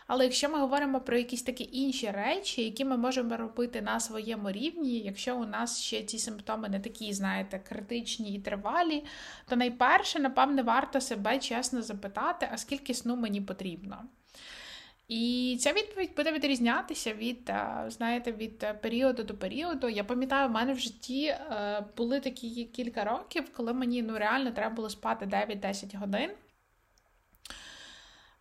Але 0.08 0.24
якщо 0.24 0.50
ми 0.50 0.60
говоримо 0.60 1.02
про 1.02 1.18
якісь 1.18 1.44
такі 1.44 1.70
інші 1.72 2.12
речі, 2.12 2.64
які 2.64 2.86
ми 2.86 2.98
можемо 2.98 3.38
робити 3.38 3.82
на 3.82 4.00
своєму 4.00 4.52
рівні, 4.52 5.00
якщо 5.00 5.38
у 5.38 5.46
нас 5.46 5.82
ще 5.82 6.04
ці 6.04 6.20
симптоми 6.20 6.70
не 6.70 6.80
такі, 6.80 7.14
знаєте, 7.14 7.60
критичні 7.60 8.36
і 8.36 8.40
тривалі, 8.40 9.06
то 9.48 9.56
найперше, 9.56 10.20
напевне, 10.20 10.62
варто 10.62 11.02
себе 11.02 11.40
чесно 11.40 11.82
запитати, 11.82 12.50
а 12.52 12.58
скільки 12.58 12.94
сну 12.94 13.16
мені 13.16 13.42
потрібно. 13.42 13.98
І 15.08 15.58
ця 15.62 15.74
відповідь 15.74 16.16
буде 16.16 16.32
відрізнятися 16.32 17.14
від, 17.14 17.50
е, 17.50 17.86
знаєте, 17.88 18.32
від 18.32 18.64
е, 18.64 18.74
періоду 18.74 19.24
до 19.24 19.38
періоду. 19.38 19.90
Я 19.90 20.04
пам'ятаю, 20.04 20.50
в 20.50 20.52
мене 20.52 20.74
в 20.74 20.80
житті 20.80 21.26
е, 21.26 21.86
були 21.98 22.20
такі 22.20 22.66
кілька 22.66 23.04
років, 23.04 23.54
коли 23.54 23.74
мені 23.74 24.02
ну, 24.02 24.18
реально 24.18 24.52
треба 24.52 24.76
було 24.76 24.90
спати 24.90 25.26
9-10 25.26 25.98
годин. 25.98 26.32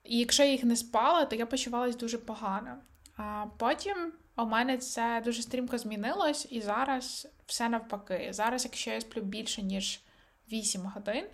І 0.05 0.19
якщо 0.19 0.43
я 0.43 0.51
їх 0.51 0.65
не 0.65 0.77
спала, 0.77 1.25
то 1.25 1.37
я 1.37 1.47
почувалася 1.47 1.99
дуже 1.99 2.19
погано. 2.19 2.77
А 3.17 3.47
потім 3.59 4.13
у 4.37 4.45
мене 4.45 4.79
це 4.79 5.23
дуже 5.25 5.43
стрімко 5.43 5.79
змінилось, 5.79 6.47
і 6.51 6.61
зараз 6.61 7.29
все 7.47 7.69
навпаки. 7.69 8.29
Зараз, 8.31 8.65
якщо 8.65 8.91
я 8.91 9.01
сплю 9.01 9.23
більше, 9.23 9.63
ніж 9.63 10.01
8 10.53 10.81
годин, 10.83 11.25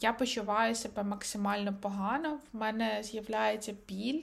я 0.00 0.12
почуваю 0.12 0.74
себе 0.74 1.02
максимально 1.02 1.74
погано. 1.74 2.40
В 2.52 2.56
мене 2.56 3.02
з'являється 3.02 3.74
біль 3.88 4.22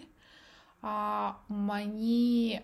а, 0.81 1.31
мені 1.49 2.61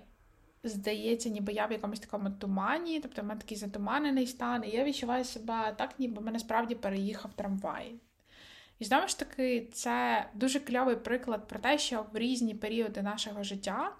здається, 0.63 1.29
ніби 1.29 1.53
я 1.53 1.65
в 1.65 1.72
якомусь 1.72 2.00
такому 2.00 2.29
тумані, 2.29 3.00
тобто 3.00 3.22
в 3.22 3.25
мене 3.25 3.41
такий 3.41 3.58
затуманений 3.58 4.27
стан, 4.27 4.63
і 4.65 4.70
я 4.70 4.84
відчуваю 4.84 5.24
себе 5.24 5.75
так, 5.77 6.00
ніби 6.00 6.22
мене 6.22 6.39
справді 6.39 6.75
переїхав 6.75 7.34
трамвай. 7.34 7.96
І 8.79 8.86
знову 8.86 9.08
ж 9.08 9.20
таки, 9.20 9.70
це 9.74 10.25
дуже 10.34 10.60
кльовий 10.60 10.96
приклад 10.96 11.48
про 11.48 11.60
те, 11.60 11.77
що 11.77 12.05
в 12.13 12.17
різні 12.17 12.55
періоди 12.55 13.01
нашого 13.01 13.43
життя 13.43 13.96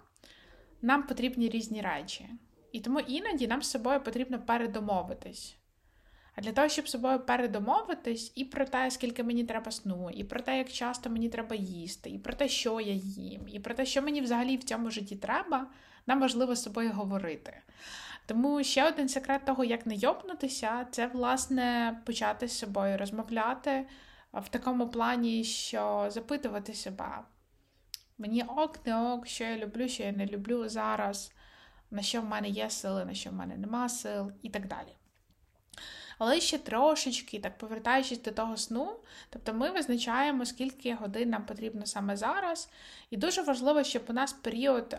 нам 0.82 1.02
потрібні 1.02 1.48
різні 1.48 1.80
речі. 1.80 2.28
І 2.72 2.80
тому 2.80 3.00
іноді 3.00 3.46
нам 3.46 3.62
з 3.62 3.70
собою 3.70 4.00
потрібно 4.00 4.42
передомовитись. 4.42 5.56
А 6.36 6.40
для 6.40 6.52
того, 6.52 6.68
щоб 6.68 6.88
з 6.88 6.90
собою 6.90 7.20
передомовитись, 7.20 8.32
і 8.34 8.44
про 8.44 8.64
те, 8.64 8.90
скільки 8.90 9.22
мені 9.22 9.44
треба 9.44 9.70
сну, 9.70 10.10
і 10.14 10.24
про 10.24 10.40
те, 10.40 10.58
як 10.58 10.72
часто 10.72 11.10
мені 11.10 11.28
треба 11.28 11.56
їсти, 11.56 12.10
і 12.10 12.18
про 12.18 12.32
те, 12.32 12.48
що 12.48 12.80
я 12.80 12.92
їм, 12.92 13.48
і 13.48 13.60
про 13.60 13.74
те, 13.74 13.86
що 13.86 14.02
мені 14.02 14.20
взагалі 14.20 14.56
в 14.56 14.64
цьому 14.64 14.90
житті 14.90 15.16
треба, 15.16 15.66
нам 16.06 16.20
важливо 16.20 16.54
з 16.54 16.62
собою 16.62 16.92
говорити. 16.92 17.62
Тому 18.26 18.64
ще 18.64 18.88
один 18.88 19.08
секрет 19.08 19.44
того, 19.44 19.64
як 19.64 19.86
не 19.86 19.94
йобнутися, 19.94 20.86
це, 20.90 21.06
власне, 21.06 21.98
почати 22.04 22.48
з 22.48 22.58
собою 22.58 22.98
розмовляти 22.98 23.86
в 24.32 24.48
такому 24.48 24.88
плані, 24.88 25.44
що 25.44 26.06
запитувати 26.08 26.74
себе. 26.74 27.18
Мені 28.18 28.42
ок, 28.42 28.86
не 28.86 29.12
ок, 29.12 29.26
що 29.26 29.44
я 29.44 29.58
люблю, 29.58 29.88
що 29.88 30.02
я 30.02 30.12
не 30.12 30.26
люблю 30.26 30.68
зараз, 30.68 31.32
на 31.90 32.02
що 32.02 32.20
в 32.20 32.24
мене 32.24 32.48
є 32.48 32.70
сили, 32.70 33.04
на 33.04 33.14
що 33.14 33.30
в 33.30 33.32
мене 33.32 33.56
нема 33.56 33.88
сил, 33.88 34.32
і 34.42 34.50
так 34.50 34.66
далі. 34.66 34.96
Але 36.18 36.40
ще 36.40 36.58
трошечки, 36.58 37.38
так 37.38 37.58
повертаючись 37.58 38.22
до 38.22 38.30
того 38.30 38.56
сну, 38.56 38.96
тобто 39.30 39.54
ми 39.54 39.70
визначаємо, 39.70 40.46
скільки 40.46 40.94
годин 40.94 41.30
нам 41.30 41.44
потрібно 41.46 41.86
саме 41.86 42.16
зараз. 42.16 42.70
І 43.10 43.16
дуже 43.16 43.42
важливо, 43.42 43.84
щоб 43.84 44.02
у 44.08 44.12
нас 44.12 44.32
період, 44.32 44.96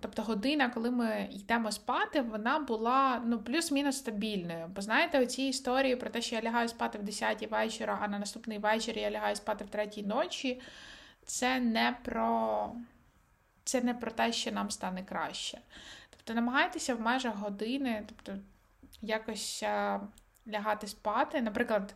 тобто 0.00 0.22
година, 0.22 0.68
коли 0.68 0.90
ми 0.90 1.28
йдемо 1.32 1.72
спати, 1.72 2.20
вона 2.20 2.58
була 2.58 3.22
ну, 3.26 3.38
плюс-мінус 3.38 3.96
стабільною. 3.96 4.70
Бо 4.74 4.82
знаєте, 4.82 5.22
оці 5.22 5.42
історії 5.42 5.96
про 5.96 6.10
те, 6.10 6.22
що 6.22 6.36
я 6.36 6.42
лягаю 6.42 6.68
спати 6.68 6.98
в 6.98 7.02
10 7.02 7.50
вечора, 7.50 7.98
а 8.02 8.08
на 8.08 8.18
наступний 8.18 8.58
вечір 8.58 8.98
я 8.98 9.10
лягаю 9.10 9.36
спати 9.36 9.64
в 9.64 9.68
3 9.68 10.02
ночі, 10.02 10.60
це 11.26 11.60
не 11.60 11.96
про. 12.04 12.72
Це 13.66 13.80
не 13.80 13.94
про 13.94 14.10
те, 14.10 14.32
що 14.32 14.52
нам 14.52 14.70
стане 14.70 15.04
краще. 15.04 15.58
Тобто 16.10 16.34
намагайтеся 16.34 16.94
в 16.94 17.00
межах 17.00 17.36
години, 17.36 18.04
тобто 18.08 18.42
якось 19.02 19.64
лягати 20.48 20.86
спати. 20.86 21.42
Наприклад, 21.42 21.94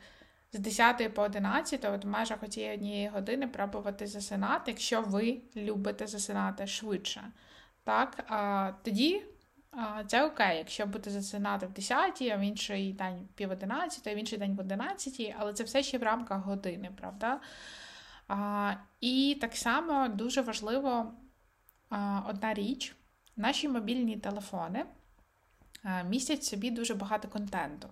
з 0.52 0.58
10 0.58 1.14
по 1.14 1.22
11, 1.22 1.84
от 1.84 2.04
в 2.04 2.08
межах 2.08 2.48
цієї 2.48 2.74
однієї 2.74 3.08
години 3.08 3.48
пробувати 3.48 4.06
засинати, 4.06 4.70
якщо 4.70 5.02
ви 5.02 5.40
любите 5.56 6.06
засинати 6.06 6.66
швидше. 6.66 7.32
Так, 7.84 8.24
а, 8.28 8.72
Тоді 8.82 9.22
а, 9.70 10.04
це 10.04 10.26
окей, 10.26 10.58
якщо 10.58 10.86
будете 10.86 11.10
засинати 11.10 11.66
в 11.66 11.72
10, 11.72 12.22
а 12.22 12.36
в 12.36 12.40
інший 12.40 12.92
день 12.92 13.28
пів 13.34 13.50
11, 13.50 14.06
а 14.06 14.14
в 14.14 14.16
інший 14.16 14.38
день 14.38 14.56
в 14.56 14.60
11, 14.60 15.34
але 15.38 15.52
це 15.52 15.64
все 15.64 15.82
ще 15.82 15.98
в 15.98 16.02
рамках 16.02 16.44
години, 16.44 16.90
правда? 17.00 17.40
А, 18.28 18.74
І 19.00 19.38
так 19.40 19.56
само 19.56 20.08
дуже 20.08 20.42
важливо 20.42 21.12
а, 21.90 22.22
одна 22.28 22.54
річ: 22.54 22.96
наші 23.36 23.68
мобільні 23.68 24.16
телефони 24.16 24.86
містять 26.08 26.40
в 26.40 26.44
собі 26.44 26.70
дуже 26.70 26.94
багато 26.94 27.28
контенту. 27.28 27.88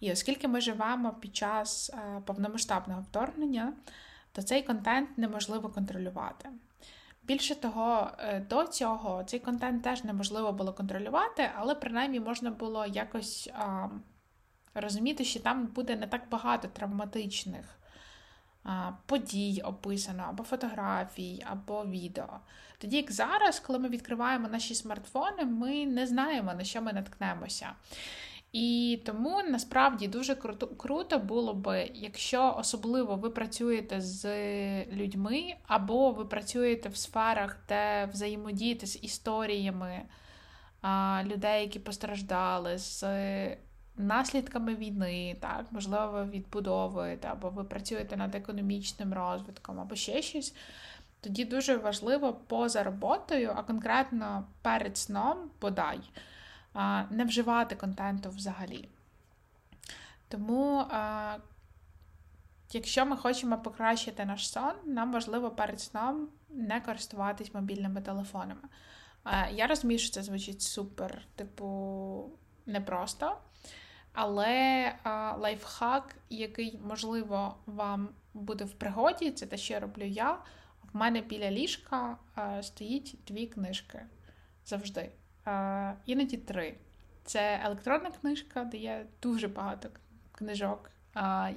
І 0.00 0.12
оскільки 0.12 0.48
ми 0.48 0.60
живемо 0.60 1.12
під 1.12 1.36
час 1.36 1.90
е, 1.90 2.22
повномасштабного 2.26 3.00
вторгнення, 3.00 3.72
то 4.32 4.42
цей 4.42 4.62
контент 4.62 5.18
неможливо 5.18 5.68
контролювати. 5.68 6.48
Більше 7.22 7.54
того, 7.54 8.10
е, 8.18 8.40
до 8.50 8.64
цього 8.64 9.24
цей 9.24 9.40
контент 9.40 9.82
теж 9.82 10.04
неможливо 10.04 10.52
було 10.52 10.72
контролювати, 10.72 11.50
але 11.56 11.74
принаймні 11.74 12.20
можна 12.20 12.50
було 12.50 12.86
якось 12.86 13.50
а, 13.54 13.88
розуміти, 14.74 15.24
що 15.24 15.40
там 15.40 15.66
буде 15.66 15.96
не 15.96 16.06
так 16.06 16.22
багато 16.30 16.68
травматичних 16.68 17.78
подій 19.06 19.62
описано, 19.64 20.24
або 20.28 20.42
фотографій, 20.42 21.44
або 21.50 21.84
відео. 21.84 22.40
Тоді, 22.78 22.96
як 22.96 23.12
зараз, 23.12 23.60
коли 23.60 23.78
ми 23.78 23.88
відкриваємо 23.88 24.48
наші 24.48 24.74
смартфони, 24.74 25.44
ми 25.44 25.86
не 25.86 26.06
знаємо, 26.06 26.54
на 26.54 26.64
що 26.64 26.82
ми 26.82 26.92
наткнемося. 26.92 27.72
І 28.54 29.00
тому 29.04 29.42
насправді 29.48 30.08
дуже 30.08 30.34
круто 30.34 30.66
круто 30.66 31.18
було 31.18 31.54
би, 31.54 31.90
якщо 31.94 32.54
особливо 32.58 33.16
ви 33.16 33.30
працюєте 33.30 34.00
з 34.00 34.24
людьми, 34.86 35.54
або 35.66 36.10
ви 36.10 36.24
працюєте 36.24 36.88
в 36.88 36.96
сферах, 36.96 37.58
де 37.68 38.08
взаємодієте 38.12 38.86
з 38.86 39.04
історіями 39.04 40.02
а, 40.82 41.22
людей, 41.24 41.62
які 41.62 41.78
постраждали, 41.78 42.78
з 42.78 43.04
наслідками 43.96 44.74
війни, 44.74 45.36
так, 45.40 45.66
можливо, 45.70 46.08
ви 46.08 46.24
відбудовуєте, 46.24 47.28
або 47.28 47.48
ви 47.48 47.64
працюєте 47.64 48.16
над 48.16 48.34
економічним 48.34 49.14
розвитком, 49.14 49.80
або 49.80 49.94
ще 49.94 50.22
щось. 50.22 50.54
Тоді 51.20 51.44
дуже 51.44 51.76
важливо 51.76 52.32
поза 52.32 52.82
роботою, 52.82 53.52
а 53.56 53.62
конкретно 53.62 54.44
перед 54.62 54.98
сном 54.98 55.38
бодай 55.60 56.00
не 57.10 57.24
вживати 57.24 57.76
контенту 57.76 58.30
взагалі. 58.30 58.88
Тому, 60.28 60.84
якщо 62.72 63.06
ми 63.06 63.16
хочемо 63.16 63.58
покращити 63.58 64.24
наш 64.24 64.50
сон, 64.50 64.72
нам 64.84 65.12
важливо 65.12 65.50
перед 65.50 65.80
сном 65.80 66.28
не 66.50 66.80
користуватись 66.80 67.54
мобільними 67.54 68.00
телефонами. 68.00 68.68
Я 69.52 69.66
розумію, 69.66 69.98
що 69.98 70.10
це 70.10 70.22
звучить 70.22 70.62
супер, 70.62 71.22
типу, 71.36 72.30
непросто. 72.66 73.36
Але 74.14 74.94
а, 75.02 75.36
лайфхак, 75.36 76.16
який, 76.30 76.78
можливо, 76.84 77.56
вам 77.66 78.08
буде 78.34 78.64
в 78.64 78.72
пригоді, 78.72 79.30
це 79.30 79.46
те, 79.46 79.56
що 79.56 79.74
я 79.74 79.80
роблю 79.80 80.04
я. 80.04 80.32
В 80.92 80.96
мене 80.96 81.20
біля 81.20 81.50
ліжка 81.50 82.18
а, 82.34 82.62
стоїть 82.62 83.18
дві 83.26 83.46
книжки 83.46 84.06
завжди 84.66 85.12
іноді 86.06 86.36
три. 86.36 86.74
Це 87.24 87.60
електронна 87.64 88.10
книжка, 88.10 88.64
де 88.64 88.76
є 88.76 89.06
дуже 89.22 89.48
багато 89.48 89.88
книжок. 90.32 90.90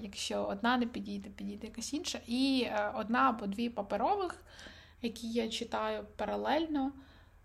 Якщо 0.01 0.43
одна 0.43 0.77
не 0.77 0.85
підійде, 0.85 1.29
підійде 1.29 1.67
якась 1.67 1.93
інша. 1.93 2.19
І 2.27 2.67
е, 2.67 2.91
одна 2.95 3.19
або 3.19 3.47
дві 3.47 3.69
паперових, 3.69 4.43
які 5.01 5.27
я 5.31 5.49
читаю 5.49 6.05
паралельно. 6.15 6.91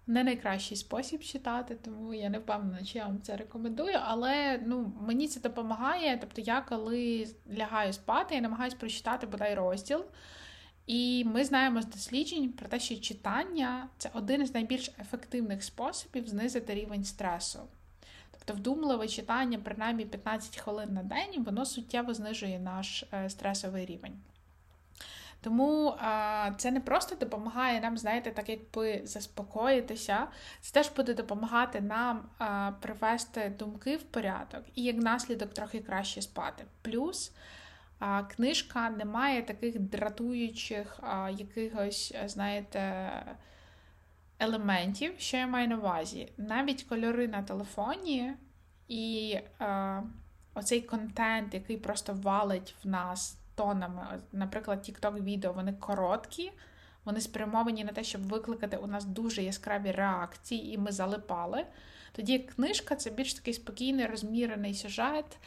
Не 0.06 0.24
найкращий 0.24 0.76
спосіб 0.76 1.20
читати, 1.20 1.76
тому 1.84 2.14
я 2.14 2.30
не 2.30 2.38
впевнена, 2.38 2.84
чи 2.84 2.98
я 2.98 3.06
вам 3.06 3.22
це 3.22 3.36
рекомендую. 3.36 3.98
Але 4.02 4.60
ну, 4.66 4.92
мені 5.00 5.28
це 5.28 5.40
допомагає. 5.40 6.18
Тобто, 6.20 6.40
я 6.40 6.60
коли 6.60 7.26
лягаю 7.58 7.92
спати, 7.92 8.34
я 8.34 8.40
намагаюся 8.40 8.76
прочитати 8.76 9.26
бодай 9.26 9.54
розділ. 9.54 10.04
І 10.86 11.24
ми 11.24 11.44
знаємо 11.44 11.82
з 11.82 11.86
досліджень 11.86 12.52
про 12.52 12.68
те, 12.68 12.80
що 12.80 12.96
читання 12.96 13.88
це 13.98 14.10
один 14.14 14.42
із 14.42 14.54
найбільш 14.54 14.90
ефективних 15.00 15.64
способів 15.64 16.28
знизити 16.28 16.74
рівень 16.74 17.04
стресу. 17.04 17.60
Тобто, 18.30 18.54
вдумливе 18.60 19.08
читання, 19.08 19.58
принаймні 19.64 20.04
15 20.04 20.56
хвилин 20.56 20.92
на 20.92 21.02
день, 21.02 21.44
воно 21.44 21.66
суттєво 21.66 22.14
знижує 22.14 22.58
наш 22.58 23.04
е, 23.12 23.30
стресовий 23.30 23.86
рівень. 23.86 24.20
Тому 25.42 25.94
це 26.56 26.70
не 26.70 26.80
просто 26.80 27.16
допомагає 27.16 27.80
нам, 27.80 27.98
знаєте, 27.98 28.30
так 28.30 28.48
якби 28.48 29.00
заспокоїтися, 29.04 30.26
це 30.60 30.72
теж 30.72 30.90
буде 30.96 31.14
допомагати 31.14 31.80
нам 31.80 32.28
привести 32.80 33.54
думки 33.58 33.96
в 33.96 34.02
порядок 34.02 34.62
і 34.74 34.82
як 34.82 34.96
наслідок 34.96 35.54
трохи 35.54 35.80
краще 35.80 36.22
спати. 36.22 36.64
Плюс 36.82 37.32
книжка 38.30 38.90
не 38.90 39.04
має 39.04 39.42
таких 39.42 39.80
дратуючих 39.80 41.00
якихось, 41.30 42.14
знаєте, 42.24 43.10
елементів, 44.38 45.14
що 45.18 45.36
я 45.36 45.46
маю 45.46 45.68
на 45.68 45.76
увазі. 45.76 46.32
Навіть 46.36 46.82
кольори 46.82 47.28
на 47.28 47.42
телефоні 47.42 48.32
і 48.88 49.38
е, 49.60 50.02
оцей 50.54 50.80
контент, 50.80 51.54
який 51.54 51.76
просто 51.76 52.14
валить 52.14 52.74
в 52.84 52.88
нас 52.88 53.38
тонами. 53.54 54.22
Наприклад, 54.32 54.78
TikTok 54.78 55.22
відео 55.22 55.52
вони 55.52 55.72
короткі, 55.72 56.52
вони 57.04 57.20
спрямовані 57.20 57.84
на 57.84 57.92
те, 57.92 58.04
щоб 58.04 58.22
викликати 58.22 58.76
у 58.76 58.86
нас 58.86 59.04
дуже 59.04 59.42
яскраві 59.42 59.90
реакції, 59.90 60.74
і 60.74 60.78
ми 60.78 60.92
залипали. 60.92 61.66
Тоді 62.12 62.38
книжка 62.38 62.96
це 62.96 63.10
більш 63.10 63.34
такий 63.34 63.54
спокійний, 63.54 64.06
розмірений 64.06 64.74
сюжет 64.74 65.38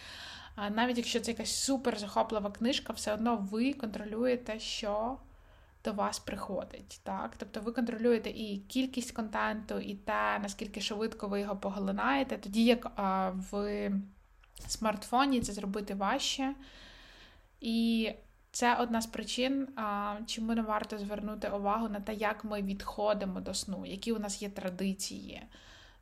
навіть 0.57 0.97
якщо 0.97 1.19
це 1.19 1.31
якась 1.31 1.55
супер 1.55 1.97
захоплива 1.99 2.51
книжка, 2.51 2.93
все 2.93 3.13
одно 3.13 3.47
ви 3.51 3.73
контролюєте, 3.73 4.59
що 4.59 5.17
до 5.83 5.93
вас 5.93 6.19
приходить. 6.19 6.99
Так? 7.03 7.33
Тобто 7.37 7.61
ви 7.61 7.71
контролюєте 7.71 8.29
і 8.29 8.57
кількість 8.57 9.11
контенту, 9.11 9.79
і 9.79 9.95
те, 9.95 10.39
наскільки 10.39 10.81
швидко 10.81 11.27
ви 11.27 11.39
його 11.41 11.55
поглинаєте, 11.55 12.37
тоді 12.37 12.65
як 12.65 12.91
в 13.51 13.89
смартфоні 14.67 15.41
це 15.41 15.53
зробити 15.53 15.93
важче. 15.93 16.55
І 17.61 18.11
це 18.51 18.75
одна 18.75 19.01
з 19.01 19.05
причин, 19.07 19.67
чому 20.25 20.55
не 20.55 20.61
варто 20.61 20.97
звернути 20.97 21.49
увагу 21.49 21.89
на 21.89 21.99
те, 21.99 22.13
як 22.13 22.43
ми 22.43 22.61
відходимо 22.61 23.41
до 23.41 23.53
сну, 23.53 23.85
які 23.85 24.11
у 24.11 24.19
нас 24.19 24.41
є 24.41 24.49
традиції. 24.49 25.41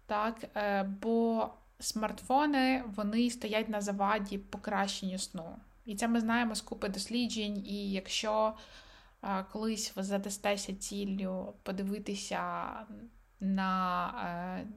Так, 0.06 0.46
е, 0.56 0.84
Бо 0.84 1.50
смартфони 1.84 2.84
вони 2.96 3.30
стоять 3.30 3.69
на 3.69 3.82
заваді 3.82 4.38
покращенню 4.38 5.19
сну. 5.19 5.56
І 5.86 5.96
це 5.96 6.08
ми 6.08 6.19
знаємо 6.19 6.56
з 6.56 6.62
купи 6.62 6.89
досліджень. 6.89 7.65
І 7.67 7.91
якщо 7.91 8.54
колись 9.52 9.96
ви 9.96 10.04
задастеся 10.04 10.76
ціллю 10.76 11.54
подивитися 11.63 12.69
на 13.39 14.08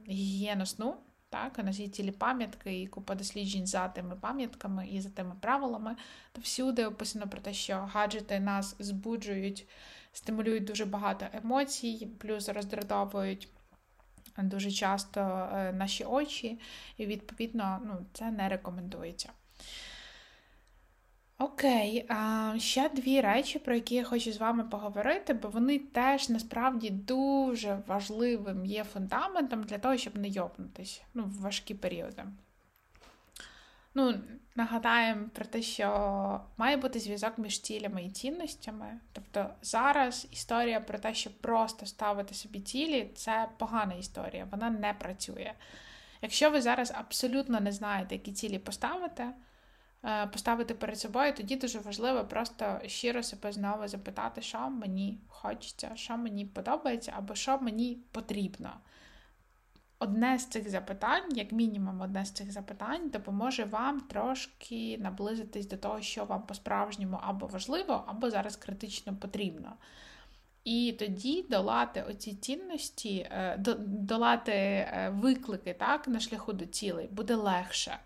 е, 0.08 0.12
гігієну 0.12 0.66
сну, 0.66 0.96
так, 1.30 1.58
нас 1.58 1.78
є 1.78 1.88
цілі 1.88 2.12
пам'ятки 2.12 2.82
і 2.82 2.86
купа 2.86 3.14
досліджень 3.14 3.66
за 3.66 3.88
тими 3.88 4.16
пам'ятками 4.16 4.88
і 4.88 5.00
за 5.00 5.10
тими 5.10 5.36
правилами, 5.40 5.96
то 6.32 6.40
всюди 6.40 6.86
описано 6.86 7.28
про 7.28 7.40
те, 7.40 7.52
що 7.52 7.74
гаджети 7.92 8.40
нас 8.40 8.76
збуджують, 8.78 9.68
стимулюють 10.12 10.64
дуже 10.64 10.84
багато 10.84 11.26
емоцій, 11.32 12.08
плюс 12.18 12.48
роздратовують 12.48 13.48
дуже 14.42 14.70
часто 14.70 15.20
е, 15.20 15.72
наші 15.72 16.04
очі, 16.04 16.58
і, 16.96 17.06
відповідно, 17.06 17.80
ну, 17.84 18.06
це 18.12 18.30
не 18.30 18.48
рекомендується. 18.48 19.30
Окей, 21.38 22.08
ще 22.58 22.88
дві 22.88 23.20
речі, 23.20 23.58
про 23.58 23.74
які 23.74 23.94
я 23.94 24.04
хочу 24.04 24.32
з 24.32 24.36
вами 24.36 24.64
поговорити, 24.64 25.34
бо 25.34 25.48
вони 25.48 25.78
теж 25.78 26.28
насправді 26.28 26.90
дуже 26.90 27.82
важливим 27.86 28.64
є 28.64 28.84
фундаментом 28.84 29.62
для 29.62 29.78
того, 29.78 29.96
щоб 29.96 30.16
не 30.18 30.28
йопнутися 30.28 31.02
ну, 31.14 31.24
в 31.24 31.40
важкі 31.40 31.74
періоди. 31.74 32.24
Ну, 33.96 34.14
Нагадаємо 34.54 35.28
про 35.34 35.44
те, 35.44 35.62
що 35.62 36.40
має 36.56 36.76
бути 36.76 37.00
зв'язок 37.00 37.38
між 37.38 37.60
цілями 37.60 38.04
і 38.04 38.10
цінностями. 38.10 39.00
Тобто 39.12 39.50
зараз 39.62 40.28
історія 40.30 40.80
про 40.80 40.98
те, 40.98 41.14
щоб 41.14 41.32
просто 41.32 41.86
ставити 41.86 42.34
собі 42.34 42.60
цілі, 42.60 43.10
це 43.14 43.48
погана 43.58 43.94
історія, 43.94 44.48
вона 44.50 44.70
не 44.70 44.92
працює. 44.94 45.52
Якщо 46.22 46.50
ви 46.50 46.60
зараз 46.60 46.92
абсолютно 46.96 47.60
не 47.60 47.72
знаєте, 47.72 48.14
які 48.14 48.32
цілі 48.32 48.58
поставити, 48.58 49.24
Е, 50.06 50.26
поставити 50.26 50.74
перед 50.74 51.00
собою, 51.00 51.32
тоді 51.34 51.56
дуже 51.56 51.78
важливо 51.78 52.24
просто 52.24 52.80
щиро 52.86 53.22
себе 53.22 53.52
знову 53.52 53.88
запитати, 53.88 54.42
що 54.42 54.70
мені 54.70 55.20
хочеться, 55.28 55.90
що 55.94 56.16
мені 56.16 56.44
подобається, 56.44 57.12
або 57.16 57.34
що 57.34 57.58
мені 57.58 57.98
потрібно. 58.12 58.70
Одне 59.98 60.38
з 60.38 60.46
цих 60.46 60.70
запитань, 60.70 61.36
як 61.36 61.52
мінімум, 61.52 62.00
одне 62.00 62.24
з 62.24 62.30
цих 62.30 62.52
запитань, 62.52 63.10
допоможе 63.10 63.64
вам 63.64 64.00
трошки 64.00 64.98
наблизитись 64.98 65.68
до 65.68 65.76
того, 65.76 66.00
що 66.00 66.24
вам 66.24 66.42
по-справжньому 66.42 67.18
або 67.22 67.46
важливо, 67.46 68.04
або 68.06 68.30
зараз 68.30 68.56
критично 68.56 69.16
потрібно. 69.16 69.72
І 70.64 70.96
тоді 70.98 71.42
долати 71.42 72.02
оці 72.02 72.34
цінності, 72.34 73.16
е, 73.18 73.56
долати 73.86 74.52
е, 74.52 75.12
виклики 75.14 75.74
так, 75.74 76.08
на 76.08 76.20
шляху 76.20 76.52
до 76.52 76.66
цілей 76.66 77.08
буде 77.08 77.34
легше. 77.34 77.98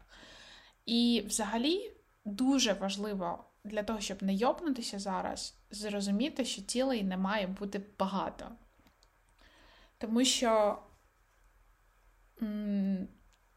І 0.87 1.25
взагалі 1.27 1.93
дуже 2.25 2.73
важливо 2.73 3.45
для 3.65 3.83
того, 3.83 4.01
щоб 4.01 4.23
не 4.23 4.35
йопнутися 4.35 4.99
зараз, 4.99 5.59
зрозуміти, 5.71 6.45
що 6.45 6.63
цілей 6.63 7.05
не 7.05 7.17
має 7.17 7.47
бути 7.47 7.81
багато. 7.99 8.49
Тому 9.99 10.25
що 10.25 10.79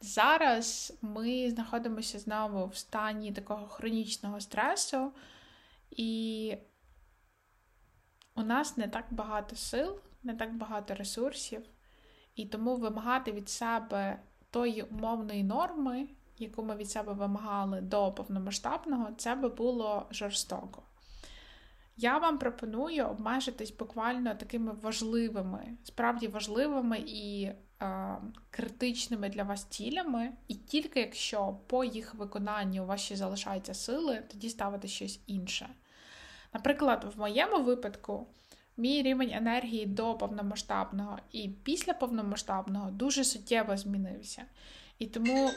зараз 0.01 0.97
ми 1.01 1.49
знаходимося 1.49 2.19
знову 2.19 2.67
в 2.67 2.75
стані 2.75 3.31
такого 3.31 3.67
хронічного 3.67 4.39
стресу, 4.39 5.11
і 5.91 6.55
у 8.35 8.43
нас 8.43 8.77
не 8.77 8.87
так 8.87 9.05
багато 9.11 9.55
сил, 9.55 9.99
не 10.23 10.35
так 10.35 10.57
багато 10.57 10.95
ресурсів, 10.95 11.65
і 12.35 12.45
тому 12.45 12.75
вимагати 12.75 13.31
від 13.31 13.49
себе 13.49 14.19
тої 14.49 14.81
умовної 14.81 15.43
норми 15.43 16.07
яку 16.37 16.63
ми 16.63 16.75
від 16.75 16.91
себе 16.91 17.13
вимагали 17.13 17.81
до 17.81 18.11
повномасштабного, 18.11 19.09
це 19.17 19.35
би 19.35 19.49
було 19.49 20.07
жорстоко. 20.11 20.83
Я 21.95 22.17
вам 22.17 22.37
пропоную 22.37 23.07
обмежитись 23.07 23.71
буквально 23.71 24.35
такими 24.35 24.71
важливими, 24.71 25.77
справді 25.83 26.27
важливими 26.27 27.03
і 27.07 27.51
критичними 28.49 29.29
для 29.29 29.43
вас 29.43 29.63
цілями, 29.63 30.31
і 30.47 30.55
тільки 30.55 30.99
якщо 30.99 31.57
по 31.67 31.83
їх 31.83 32.15
виконанню 32.15 32.83
у 32.83 32.85
вас 32.85 33.01
ще 33.01 33.15
залишаються 33.15 33.73
сили, 33.73 34.23
тоді 34.31 34.49
ставити 34.49 34.87
щось 34.87 35.19
інше. 35.27 35.69
Наприклад, 36.53 37.13
в 37.15 37.19
моєму 37.19 37.63
випадку 37.63 38.27
мій 38.77 39.01
рівень 39.01 39.31
енергії 39.33 39.85
до 39.85 40.15
повномасштабного 40.15 41.19
і 41.31 41.49
після 41.49 41.93
повномасштабного 41.93 42.91
дуже 42.91 43.23
суттєво 43.23 43.77
змінився. 43.77 44.45
І 44.99 45.07
тому 45.07 45.51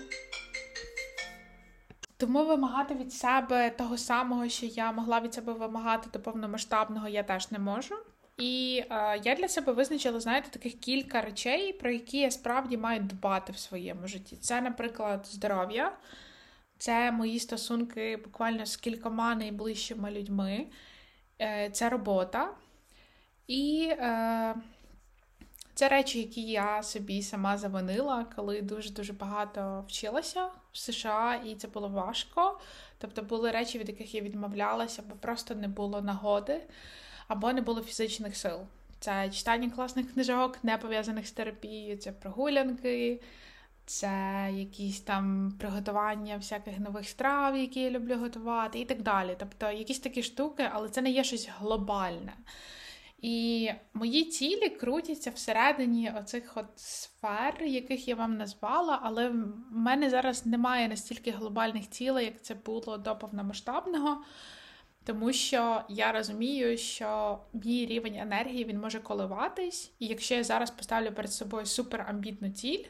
тому 2.16 2.46
вимагати 2.46 2.94
від 2.94 3.12
себе 3.12 3.70
того 3.70 3.98
самого, 3.98 4.48
що 4.48 4.66
я 4.66 4.92
могла 4.92 5.20
від 5.20 5.34
себе 5.34 5.52
вимагати 5.52 6.10
до 6.12 6.20
повномасштабного, 6.20 7.08
я 7.08 7.22
теж 7.22 7.50
не 7.50 7.58
можу. 7.58 7.94
І 8.38 8.84
е, 8.90 9.20
я 9.24 9.34
для 9.34 9.48
себе 9.48 9.72
визначила, 9.72 10.20
знаєте, 10.20 10.50
таких 10.50 10.80
кілька 10.80 11.20
речей, 11.20 11.72
про 11.72 11.90
які 11.90 12.18
я 12.18 12.30
справді 12.30 12.76
маю 12.76 13.00
дбати 13.00 13.52
в 13.52 13.58
своєму 13.58 14.08
житті. 14.08 14.36
Це, 14.36 14.60
наприклад, 14.60 15.26
здоров'я, 15.30 15.92
це 16.78 17.12
мої 17.12 17.38
стосунки 17.38 18.16
буквально 18.16 18.66
з 18.66 18.76
кількома 18.76 19.34
найближчими 19.34 20.10
людьми, 20.10 20.66
е, 21.40 21.70
це 21.70 21.88
робота. 21.88 22.50
І 23.46 23.88
е, 23.90 24.54
це 25.74 25.88
речі, 25.88 26.18
які 26.18 26.42
я 26.42 26.82
собі 26.82 27.22
сама 27.22 27.58
завинила, 27.58 28.26
коли 28.36 28.62
дуже-дуже 28.62 29.12
багато 29.12 29.84
вчилася 29.88 30.46
в 30.72 30.78
США, 30.78 31.40
і 31.44 31.54
це 31.54 31.68
було 31.68 31.88
важко. 31.88 32.60
Тобто 32.98 33.22
були 33.22 33.50
речі, 33.50 33.78
від 33.78 33.88
яких 33.88 34.14
я 34.14 34.20
відмовлялася, 34.20 35.02
бо 35.08 35.16
просто 35.16 35.54
не 35.54 35.68
було 35.68 36.02
нагоди, 36.02 36.60
або 37.28 37.52
не 37.52 37.60
було 37.60 37.82
фізичних 37.82 38.36
сил. 38.36 38.58
Це 39.00 39.30
читання 39.30 39.70
класних 39.70 40.12
книжок, 40.12 40.58
не 40.62 40.78
пов'язаних 40.78 41.26
з 41.26 41.32
терапією, 41.32 41.96
це 41.96 42.12
прогулянки, 42.12 43.20
це 43.86 44.48
якісь 44.52 45.00
там 45.00 45.52
приготування 45.58 46.36
всяких 46.36 46.78
нових 46.78 47.08
страв, 47.08 47.56
які 47.56 47.80
я 47.80 47.90
люблю 47.90 48.16
готувати, 48.18 48.80
і 48.80 48.84
так 48.84 49.02
далі. 49.02 49.36
Тобто 49.38 49.70
якісь 49.70 50.00
такі 50.00 50.22
штуки, 50.22 50.70
але 50.72 50.88
це 50.88 51.02
не 51.02 51.10
є 51.10 51.24
щось 51.24 51.48
глобальне. 51.58 52.32
І 53.22 53.70
мої 53.94 54.24
цілі 54.24 54.68
крутяться 54.68 55.30
всередині 55.30 56.12
оцих 56.20 56.52
от 56.54 56.66
сфер, 56.76 57.62
яких 57.62 58.08
я 58.08 58.14
вам 58.14 58.36
назвала, 58.36 59.00
але 59.02 59.28
в 59.28 59.54
мене 59.70 60.10
зараз 60.10 60.46
немає 60.46 60.88
настільки 60.88 61.30
глобальних 61.30 61.90
цілей, 61.90 62.24
як 62.24 62.42
це 62.42 62.54
було 62.54 62.98
до 62.98 63.16
повномасштабного, 63.16 64.24
тому 65.06 65.32
що 65.32 65.82
я 65.88 66.12
розумію, 66.12 66.78
що 66.78 67.38
мій 67.52 67.86
рівень 67.86 68.14
енергії 68.14 68.64
він 68.64 68.80
може 68.80 69.00
коливатись, 69.00 69.92
і 69.98 70.06
якщо 70.06 70.34
я 70.34 70.44
зараз 70.44 70.70
поставлю 70.70 71.12
перед 71.12 71.32
собою 71.32 71.66
суперамбітну 71.66 72.50
ціль, 72.50 72.84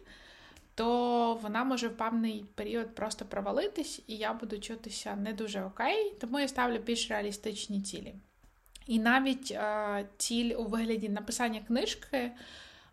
то 0.75 1.35
вона 1.43 1.65
може 1.65 1.89
в 1.89 1.97
певний 1.97 2.45
період 2.55 2.95
просто 2.95 3.25
провалитись, 3.25 4.03
і 4.07 4.17
я 4.17 4.33
буду 4.33 4.59
чутися 4.59 5.17
не 5.17 5.33
дуже 5.33 5.63
окей, 5.63 6.15
тому 6.21 6.41
я 6.41 6.49
ставлю 6.49 6.79
більш 6.79 7.11
реалістичні 7.11 7.83
цілі. 7.83 8.15
І 8.87 8.99
навіть 8.99 9.53
а, 9.53 10.05
ціль 10.17 10.55
у 10.59 10.65
вигляді 10.65 11.09
написання 11.09 11.61
книжки, 11.67 12.33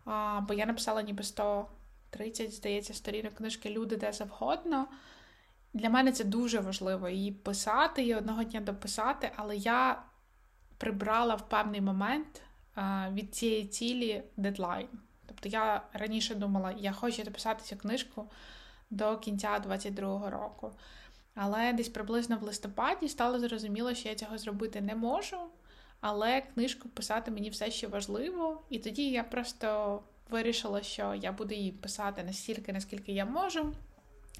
а, 0.04 0.40
бо 0.48 0.54
я 0.54 0.66
написала 0.66 1.02
ніби 1.02 1.22
130, 1.22 2.54
здається, 2.54 2.94
сторінок 2.94 3.34
книжки 3.34 3.70
Люди 3.70 3.96
де 3.96 4.12
завгодно. 4.12 4.86
Для 5.74 5.90
мене 5.90 6.12
це 6.12 6.24
дуже 6.24 6.60
важливо 6.60 7.08
її 7.08 7.32
писати 7.32 8.04
і 8.04 8.14
одного 8.14 8.44
дня 8.44 8.60
дописати, 8.60 9.30
але 9.36 9.56
я 9.56 10.02
прибрала 10.78 11.34
в 11.34 11.48
певний 11.48 11.80
момент 11.80 12.42
від 13.12 13.34
цієї 13.34 13.66
цілі 13.66 14.22
дедлайн. 14.36 14.88
Тобто 15.26 15.48
я 15.48 15.82
раніше 15.92 16.34
думала, 16.34 16.74
я 16.78 16.92
хочу 16.92 17.22
дописати 17.22 17.64
цю 17.64 17.76
книжку 17.76 18.30
до 18.90 19.18
кінця 19.18 19.62
22-го 19.68 20.30
року. 20.30 20.72
Але 21.34 21.72
десь 21.72 21.88
приблизно 21.88 22.36
в 22.36 22.42
листопаді 22.42 23.08
стало 23.08 23.38
зрозуміло, 23.38 23.94
що 23.94 24.08
я 24.08 24.14
цього 24.14 24.38
зробити 24.38 24.80
не 24.80 24.94
можу 24.94 25.38
але 26.06 26.40
книжку 26.40 26.88
писати 26.88 27.30
мені 27.30 27.50
все 27.50 27.70
ще 27.70 27.86
важливо, 27.86 28.62
і 28.70 28.78
тоді 28.78 29.10
я 29.10 29.24
просто 29.24 30.02
вирішила, 30.30 30.82
що 30.82 31.14
я 31.14 31.32
буду 31.32 31.54
її 31.54 31.72
писати 31.72 32.24
настільки, 32.24 32.72
наскільки 32.72 33.12
я 33.12 33.24
можу, 33.24 33.72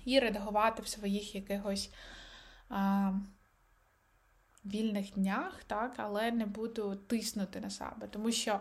і 0.05 0.19
редагувати 0.21 0.83
в 0.83 0.89
своїх 0.89 1.35
якихось 1.35 1.93
а, 2.69 3.13
вільних 4.65 5.13
днях, 5.13 5.65
так, 5.67 5.95
але 5.97 6.31
не 6.31 6.47
буду 6.47 6.97
тиснути 6.97 7.61
на 7.61 7.71
себе. 7.71 8.09
Тому 8.11 8.33
що 8.33 8.61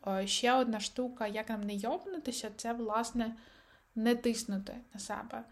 а, 0.00 0.26
ще 0.26 0.52
одна 0.52 0.80
штука, 0.80 1.26
як 1.26 1.48
нам 1.48 1.62
не 1.62 1.74
йобнутися, 1.74 2.50
це, 2.56 2.72
власне, 2.72 3.36
не 3.94 4.14
тиснути 4.14 4.76
на 4.94 5.00
себе. 5.00 5.44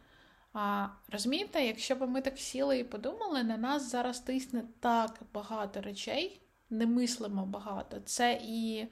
А, 0.52 0.88
Розумієте, 1.08 1.64
якщо 1.64 1.96
б 1.96 2.08
ми 2.08 2.20
так 2.20 2.38
сіли 2.38 2.78
і 2.78 2.84
подумали, 2.84 3.42
на 3.42 3.56
нас 3.56 3.90
зараз 3.90 4.20
тисне 4.20 4.64
так 4.80 5.20
багато 5.34 5.80
речей, 5.80 6.42
не 6.70 6.86
мислимо 6.86 7.46
багато. 7.46 8.00
Це 8.00 8.40
і 8.42 8.86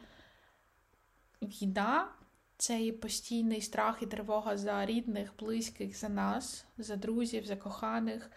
цей 2.60 2.92
постійний 2.92 3.60
страх 3.60 4.02
і 4.02 4.06
тривога 4.06 4.56
за 4.56 4.86
рідних, 4.86 5.32
близьких, 5.38 5.98
за 5.98 6.08
нас, 6.08 6.64
за 6.78 6.96
друзів, 6.96 7.46
за 7.46 7.56
коханих. 7.56 8.30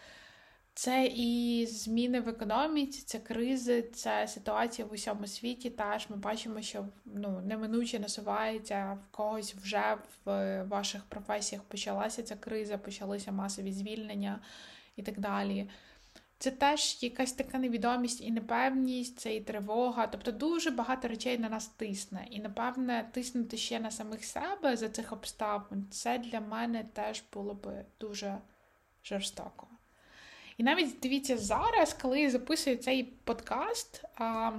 Це 0.73 1.05
і 1.15 1.65
зміни 1.65 2.19
в 2.19 2.29
економіці, 2.29 3.03
це 3.05 3.19
кризи, 3.19 3.81
це 3.81 4.27
ситуація 4.27 4.87
в 4.87 4.93
усьому 4.93 5.27
світі. 5.27 5.69
Теж 5.69 6.09
ми 6.09 6.15
бачимо, 6.15 6.61
що 6.61 6.85
ну, 7.05 7.41
неминуче 7.45 7.99
насувається 7.99 8.97
в 9.03 9.15
когось 9.15 9.55
вже 9.55 9.97
в 10.25 10.63
ваших 10.63 11.03
професіях 11.03 11.63
почалася 11.63 12.23
ця 12.23 12.35
криза, 12.35 12.77
почалися 12.77 13.31
масові 13.31 13.71
звільнення 13.71 14.39
і 14.95 15.03
так 15.03 15.19
далі. 15.19 15.69
Це 16.43 16.51
теж 16.51 17.03
якась 17.03 17.33
така 17.33 17.57
невідомість 17.57 18.21
і 18.21 18.31
непевність, 18.31 19.19
це 19.19 19.35
і 19.35 19.41
тривога. 19.41 20.07
Тобто 20.07 20.31
дуже 20.31 20.71
багато 20.71 21.07
речей 21.07 21.37
на 21.37 21.49
нас 21.49 21.67
тисне. 21.67 22.27
І, 22.29 22.39
напевне, 22.39 23.09
тиснути 23.11 23.57
ще 23.57 23.79
на 23.79 23.91
самих 23.91 24.25
себе 24.25 24.77
за 24.77 24.89
цих 24.89 25.13
обставин, 25.13 25.87
це 25.91 26.17
для 26.17 26.39
мене 26.39 26.85
теж 26.93 27.23
було 27.33 27.53
би 27.53 27.85
дуже 27.99 28.37
жорстоко. 29.03 29.67
І 30.57 30.63
навіть 30.63 30.99
дивіться, 31.01 31.37
зараз, 31.37 31.93
коли 31.93 32.21
я 32.21 32.29
записую 32.29 32.77
цей 32.77 33.03
подкаст, 33.03 34.03
а, 34.15 34.51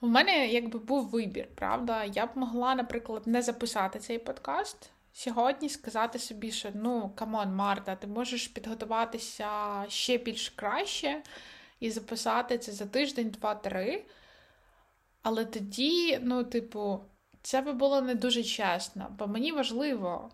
у 0.00 0.06
мене 0.06 0.48
якби 0.48 0.78
був 0.78 1.08
вибір, 1.08 1.48
правда? 1.54 2.04
Я 2.04 2.26
б 2.26 2.30
могла, 2.34 2.74
наприклад, 2.74 3.26
не 3.26 3.42
записати 3.42 3.98
цей 3.98 4.18
подкаст. 4.18 4.90
Сьогодні 5.12 5.68
сказати 5.68 6.18
собі, 6.18 6.52
що 6.52 6.70
ну 6.74 7.12
come 7.14 7.37
on, 7.37 7.54
Марта, 7.54 7.96
ти 7.96 8.06
можеш 8.06 8.48
підготуватися 8.48 9.84
ще 9.88 10.18
більш 10.18 10.48
краще 10.50 11.22
і 11.80 11.90
записати 11.90 12.58
це 12.58 12.72
за 12.72 12.86
тиждень, 12.86 13.30
два-три. 13.30 14.04
Але 15.22 15.44
тоді, 15.44 16.18
ну, 16.22 16.44
типу, 16.44 17.00
це 17.42 17.60
би 17.60 17.72
було 17.72 18.00
не 18.00 18.14
дуже 18.14 18.42
чесно, 18.42 19.16
бо 19.18 19.26
мені 19.26 19.52
важливо 19.52 20.30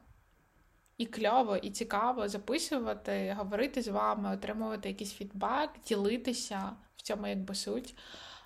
і 0.98 1.06
кльово, 1.06 1.56
і 1.56 1.70
цікаво 1.70 2.28
записувати, 2.28 3.36
говорити 3.38 3.82
з 3.82 3.88
вами, 3.88 4.34
отримувати 4.34 4.88
якийсь 4.88 5.12
фідбек, 5.12 5.70
ділитися 5.86 6.76
в 6.96 7.02
цьому 7.02 7.26
якби 7.26 7.54
суть. 7.54 7.94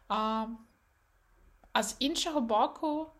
А, 0.08 0.46
А 1.72 1.82
з 1.82 1.96
іншого 1.98 2.40
боку, 2.40 3.10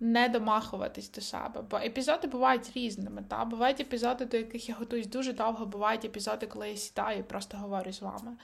не 0.00 0.28
домахуватись 0.28 1.10
до 1.10 1.20
себе. 1.20 1.62
Бо 1.62 1.76
епізоди 1.76 2.28
бувають 2.28 2.76
різними. 2.76 3.24
Та? 3.28 3.44
Бувають 3.44 3.80
епізоди, 3.80 4.24
до 4.24 4.36
яких 4.36 4.68
я 4.68 4.74
готуюсь 4.74 5.06
дуже 5.06 5.32
довго, 5.32 5.66
бувають 5.66 6.04
епізоди, 6.04 6.46
коли 6.46 6.70
я 6.70 6.76
сідаю 6.76 7.18
і 7.18 7.22
просто 7.22 7.56
говорю 7.56 7.92
з 7.92 8.02
вами 8.02 8.36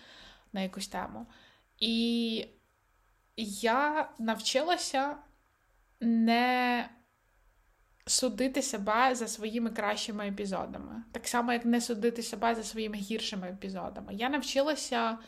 на 0.52 0.60
якусь 0.60 0.88
тему. 0.88 1.26
І 1.78 2.46
я 3.36 4.10
навчилася 4.18 5.16
не 6.00 6.88
судити 8.06 8.62
себе 8.62 9.14
за 9.14 9.28
своїми 9.28 9.70
кращими 9.70 10.28
епізодами. 10.28 11.04
Так 11.12 11.28
само, 11.28 11.52
як 11.52 11.64
не 11.64 11.80
судити 11.80 12.22
себе 12.22 12.54
за 12.54 12.62
своїми 12.62 12.96
гіршими 12.96 13.48
епізодами. 13.48 14.14
Я 14.14 14.28
навчилася 14.28 15.18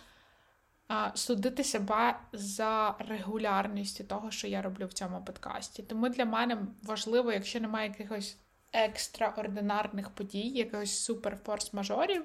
судити 1.15 1.65
себе 1.65 2.19
за 2.33 2.95
регулярністю 2.99 4.05
того, 4.05 4.31
що 4.31 4.47
я 4.47 4.63
роблю 4.63 4.87
в 4.87 4.93
цьому 4.93 5.25
подкасті. 5.25 5.83
Тому 5.83 6.09
для 6.09 6.25
мене 6.25 6.59
важливо, 6.83 7.33
якщо 7.33 7.61
немає 7.61 7.89
якихось 7.89 8.37
екстраординарних 8.73 10.11
подій, 10.11 10.49
якихось 10.49 11.05
супер 11.05 11.39
форс-мажорів, 11.47 12.23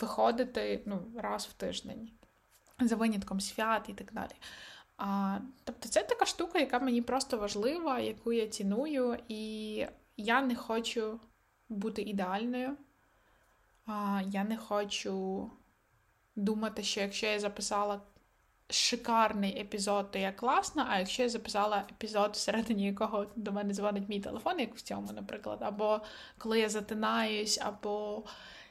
виходити 0.00 0.82
ну, 0.86 1.02
раз 1.16 1.46
в 1.46 1.52
тиждень. 1.52 2.10
За 2.80 2.96
винятком 2.96 3.40
свят 3.40 3.88
і 3.88 3.92
так 3.92 4.12
далі. 4.12 4.32
А, 4.96 5.38
Тобто 5.64 5.88
це 5.88 6.02
така 6.02 6.26
штука, 6.26 6.58
яка 6.58 6.78
мені 6.78 7.02
просто 7.02 7.38
важлива, 7.38 7.98
яку 7.98 8.32
я 8.32 8.46
ціную, 8.46 9.18
і 9.28 9.86
я 10.16 10.42
не 10.42 10.56
хочу 10.56 11.20
бути 11.68 12.02
ідеальною. 12.02 12.76
А, 13.86 14.22
Я 14.26 14.44
не 14.44 14.56
хочу 14.56 15.50
думати, 16.36 16.82
що 16.82 17.00
якщо 17.00 17.26
я 17.26 17.40
записала 17.40 18.00
шикарний 18.70 19.60
епізод, 19.60 20.10
то 20.10 20.18
я 20.18 20.32
класна, 20.32 20.86
а 20.90 20.98
якщо 20.98 21.22
я 21.22 21.28
записала 21.28 21.84
епізод, 21.90 22.30
всередині 22.32 22.86
якого 22.86 23.26
до 23.36 23.52
мене 23.52 23.74
дзвонить 23.74 24.08
мій 24.08 24.20
телефон, 24.20 24.60
як 24.60 24.74
в 24.74 24.80
цьому, 24.80 25.12
наприклад, 25.12 25.58
або 25.62 26.00
коли 26.38 26.60
я 26.60 26.68
затинаюсь, 26.68 27.58
або 27.62 28.24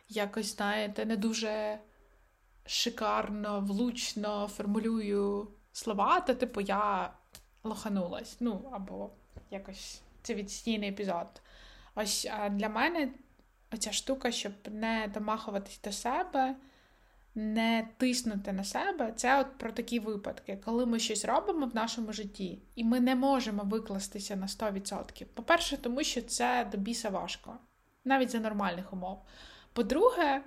якось, 0.10 0.56
знаєте, 0.56 1.06
не 1.06 1.18
дуже 1.18 1.80
шикарно, 2.66 3.60
влучно 3.60 4.48
формулюю 4.48 5.48
слова, 5.72 6.20
то, 6.20 6.34
типу, 6.34 6.62
я 6.62 7.14
лоханулась. 7.64 8.38
Ну, 8.40 8.70
або 8.74 9.10
якось 9.52 10.02
це 10.22 10.34
відстійний 10.34 10.90
епізод. 10.90 11.42
Ось 11.96 12.30
для 12.52 12.70
мене 12.70 13.12
оця 13.74 13.92
штука, 13.92 14.32
щоб 14.32 14.54
не 14.72 15.12
домахуватись 15.14 15.82
до 15.84 15.92
себе, 15.92 16.56
не 17.36 17.88
тиснути 17.98 18.54
на 18.54 18.64
себе, 18.64 19.14
це 19.16 19.40
от 19.40 19.58
про 19.58 19.72
такі 19.72 20.00
випадки, 20.00 20.60
коли 20.66 20.86
ми 20.86 21.00
щось 21.00 21.26
робимо 21.26 21.66
в 21.66 21.76
нашому 21.76 22.14
житті, 22.14 22.62
і 22.76 22.84
ми 22.84 23.00
не 23.00 23.16
можемо 23.16 23.64
викластися 23.64 24.36
на 24.36 24.46
100%. 24.46 25.26
По-перше, 25.26 25.78
тому 25.78 26.04
що 26.04 26.22
це 26.22 26.68
до 26.72 26.78
біса 26.78 27.10
важко, 27.10 27.58
навіть 28.06 28.30
за 28.30 28.40
нормальних 28.40 28.94
умов. 28.94 29.26
По-друге, 29.74 30.42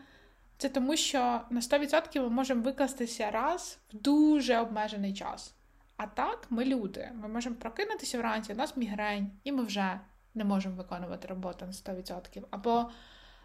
це 0.59 0.68
тому, 0.68 0.96
що 0.96 1.40
на 1.51 1.61
100% 1.61 2.20
ми 2.20 2.29
можемо 2.29 2.62
викластися 2.62 3.31
раз 3.31 3.79
в 3.92 3.96
дуже 3.96 4.59
обмежений 4.59 5.14
час. 5.14 5.55
А 5.96 6.07
так, 6.07 6.46
ми 6.51 6.64
люди. 6.64 7.11
Ми 7.14 7.29
можемо 7.29 7.57
прокинутися 7.57 8.18
вранці, 8.18 8.53
у 8.53 8.57
нас 8.57 8.77
мігрень, 8.77 9.31
і 9.44 9.53
ми 9.53 9.62
вже 9.62 10.01
не 10.35 10.44
можемо 10.44 10.77
виконувати 10.77 11.29
роботу 11.29 11.66
на 11.66 11.72
100%. 11.72 12.42
Або 12.51 12.90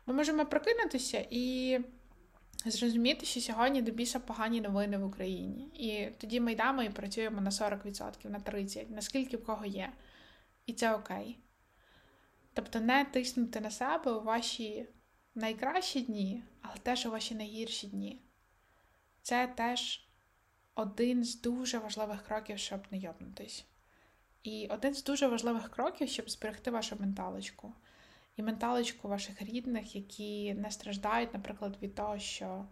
ми 0.05 0.13
можемо 0.13 0.45
прокинутися 0.45 1.25
і 1.29 1.79
зрозуміти, 2.71 3.25
що 3.25 3.41
сьогодні 3.41 3.81
до 3.81 4.19
погані 4.19 4.61
новини 4.61 4.97
в 4.97 5.05
Україні. 5.05 5.63
І 5.63 6.11
тоді 6.17 6.39
ми 6.39 6.51
йдемо 6.51 6.83
і 6.83 6.89
працюємо 6.89 7.41
на 7.41 7.49
40%, 7.49 8.29
на 8.29 8.39
30%, 8.39 8.85
наскільки 8.89 9.37
в 9.37 9.43
кого 9.43 9.65
є. 9.65 9.93
І 10.65 10.73
це 10.73 10.93
окей. 10.93 11.39
Тобто 12.53 12.79
не 12.79 13.05
тиснути 13.05 13.59
на 13.59 13.71
себе 13.71 14.11
у 14.11 14.23
ваші 14.23 14.87
найкращі 15.35 16.01
дні, 16.01 16.43
але 16.61 16.75
теж 16.83 17.05
у 17.05 17.11
ваші 17.11 17.35
найгірші 17.35 17.87
дні. 17.87 18.21
Це 19.21 19.47
теж 19.47 20.07
один 20.75 21.23
з 21.23 21.41
дуже 21.41 21.77
важливих 21.77 22.23
кроків, 22.23 22.59
щоб 22.59 22.79
не 22.91 22.97
йобнутись. 22.97 23.65
І 24.43 24.67
один 24.67 24.93
з 24.93 25.03
дуже 25.03 25.27
важливих 25.27 25.69
кроків, 25.69 26.09
щоб 26.09 26.29
зберегти 26.29 26.71
вашу 26.71 26.95
менталочку. 26.99 27.73
І 28.37 28.43
менталочку 28.43 29.07
ваших 29.07 29.41
рідних, 29.41 29.95
які 29.95 30.53
не 30.53 30.71
страждають, 30.71 31.33
наприклад, 31.33 31.77
від 31.81 31.95
того, 31.95 32.19
що 32.19 32.65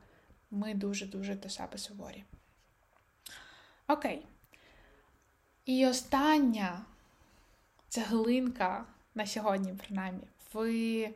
ми 0.51 0.73
дуже-дуже 0.73 1.35
до 1.35 1.49
себе 1.49 1.77
суворі. 1.77 2.23
Окей. 3.87 4.25
І 5.65 5.87
остання 5.87 6.85
цеглинка 7.89 8.85
на 9.15 9.25
сьогодні, 9.25 9.73
принаймні, 9.73 10.23
ви 10.53 11.09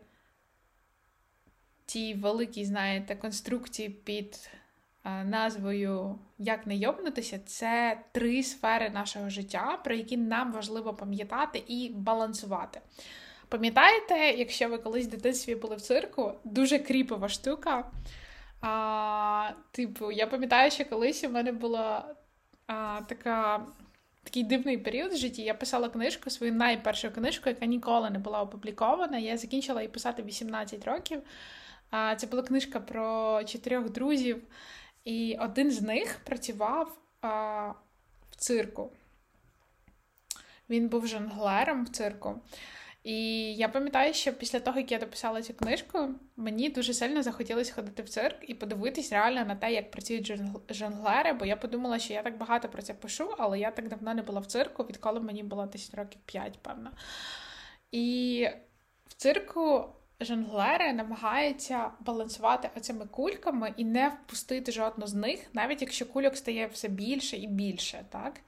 тій 1.86 2.14
великій, 2.14 2.66
знаєте, 2.66 3.16
конструкції 3.16 3.90
під 3.90 4.50
назвою 5.06 6.20
Як 6.38 6.68
не 6.68 6.76
йобнутися, 6.76 7.40
це 7.46 8.02
три 8.12 8.44
сфери 8.44 8.90
нашого 8.90 9.30
життя, 9.30 9.80
про 9.84 9.96
які 9.96 10.18
нам 10.18 10.52
важливо 10.52 10.94
пам'ятати 10.94 11.64
і 11.68 11.94
балансувати. 11.94 12.82
Пам'ятаєте, 13.50 14.16
якщо 14.18 14.70
ви 14.70 14.78
колись 14.78 15.06
в 15.06 15.10
дитинстві 15.10 15.56
були 15.56 15.76
в 15.76 15.82
цирку, 15.82 16.34
дуже 16.44 16.80
кріпова 16.80 17.30
штука. 17.30 17.92
А, 18.62 19.52
Типу, 19.72 20.12
я 20.12 20.28
пам'ятаю, 20.28 20.72
що 20.72 20.86
колись 20.86 21.24
у 21.24 21.30
мене 21.30 21.52
була 21.52 22.16
а, 22.68 23.02
така. 23.08 23.66
Такий 24.24 24.44
дивний 24.44 24.78
період 24.78 25.14
в 25.14 25.18
житті. 25.18 25.42
Я 25.42 25.54
писала 25.54 25.90
книжку, 25.90 26.30
свою 26.30 26.54
найпершу 26.54 27.12
книжку, 27.12 27.50
яка 27.50 27.66
ніколи 27.66 28.10
не 28.10 28.20
була 28.20 28.42
опублікована. 28.42 29.18
Я 29.18 29.38
закінчила 29.38 29.82
її 29.82 29.92
писати 29.92 30.24
18 30.24 30.86
років. 30.86 31.22
Це 32.18 32.28
була 32.28 32.44
книжка 32.44 32.80
про 32.80 33.44
чотирьох 33.44 33.90
друзів, 33.90 34.44
і 35.04 35.38
один 35.42 35.72
з 35.72 35.82
них 35.82 36.20
працював 36.24 36.98
в 38.32 38.36
цирку. 38.38 38.92
Він 40.70 40.88
був 40.88 41.08
жонглером 41.08 41.86
в 41.86 41.90
цирку. 41.90 42.42
І 43.06 43.54
я 43.56 43.70
пам'ятаю, 43.70 44.14
що 44.14 44.34
після 44.34 44.60
того, 44.60 44.80
як 44.80 44.92
я 44.92 45.00
дописала 45.00 45.42
цю 45.42 45.54
книжку, 45.54 46.10
мені 46.36 46.70
дуже 46.70 46.94
сильно 46.94 47.24
захотілося 47.24 47.74
ходити 47.74 48.04
в 48.04 48.10
цирк 48.10 48.38
і 48.50 48.54
подивитись 48.54 49.12
реально 49.12 49.46
на 49.46 49.56
те, 49.56 49.74
як 49.74 49.92
працюють 49.92 50.34
жонглери, 50.70 51.34
бо 51.34 51.46
я 51.46 51.56
подумала, 51.56 52.00
що 52.00 52.14
я 52.14 52.24
так 52.24 52.38
багато 52.38 52.70
про 52.70 52.82
це 52.82 52.94
пишу, 52.94 53.36
але 53.38 53.60
я 53.60 53.72
так 53.72 53.88
давно 53.88 54.14
не 54.14 54.22
була 54.22 54.40
в 54.40 54.46
цирку, 54.46 54.84
відколи 54.84 55.20
мені 55.20 55.44
було 55.44 55.66
десь 55.66 55.94
років 55.94 56.22
5, 56.26 56.60
певно. 56.62 56.92
І 57.92 58.48
в 59.08 59.14
цирку 59.14 59.86
жонглери 60.20 60.94
намагаються 60.94 61.92
балансувати 62.00 62.70
оцими 62.78 63.06
кульками 63.06 63.74
і 63.78 63.86
не 63.86 64.10
впустити 64.10 64.72
жодну 64.72 65.08
з 65.08 65.14
них, 65.14 65.40
навіть 65.54 65.82
якщо 65.82 66.06
кульок 66.06 66.38
стає 66.38 66.68
все 66.68 66.88
більше 66.88 67.38
і 67.38 67.48
більше, 67.48 68.06
так? 68.10 68.40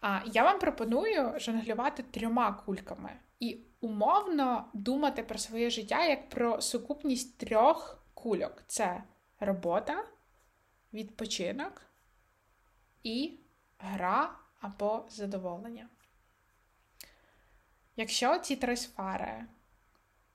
А 0.00 0.20
я 0.32 0.42
вам 0.42 0.58
пропоную 0.58 1.32
жонглювати 1.38 2.02
трьома 2.02 2.52
кульками 2.52 3.10
і 3.40 3.58
умовно 3.80 4.70
думати 4.72 5.22
про 5.22 5.38
своє 5.38 5.70
життя 5.70 6.04
як 6.04 6.28
про 6.28 6.60
сукупність 6.60 7.38
трьох 7.38 8.04
кульок: 8.14 8.62
це 8.66 9.02
робота, 9.40 10.04
відпочинок 10.92 11.82
і 13.02 13.38
гра 13.78 14.34
або 14.60 15.04
задоволення. 15.08 15.88
Якщо 17.96 18.38
ці 18.38 18.56
три 18.56 18.76
сфери 18.76 19.44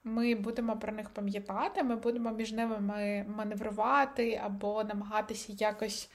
ми 0.04 0.36
будемо 0.36 0.78
про 0.78 0.94
них 0.94 1.10
пам'ятати, 1.10 1.84
ми 1.84 1.96
будемо 1.96 2.32
між 2.32 2.52
ними 2.52 2.80
маневрувати 3.28 4.42
або 4.44 4.84
намагатися 4.84 5.54
якось 5.54 6.10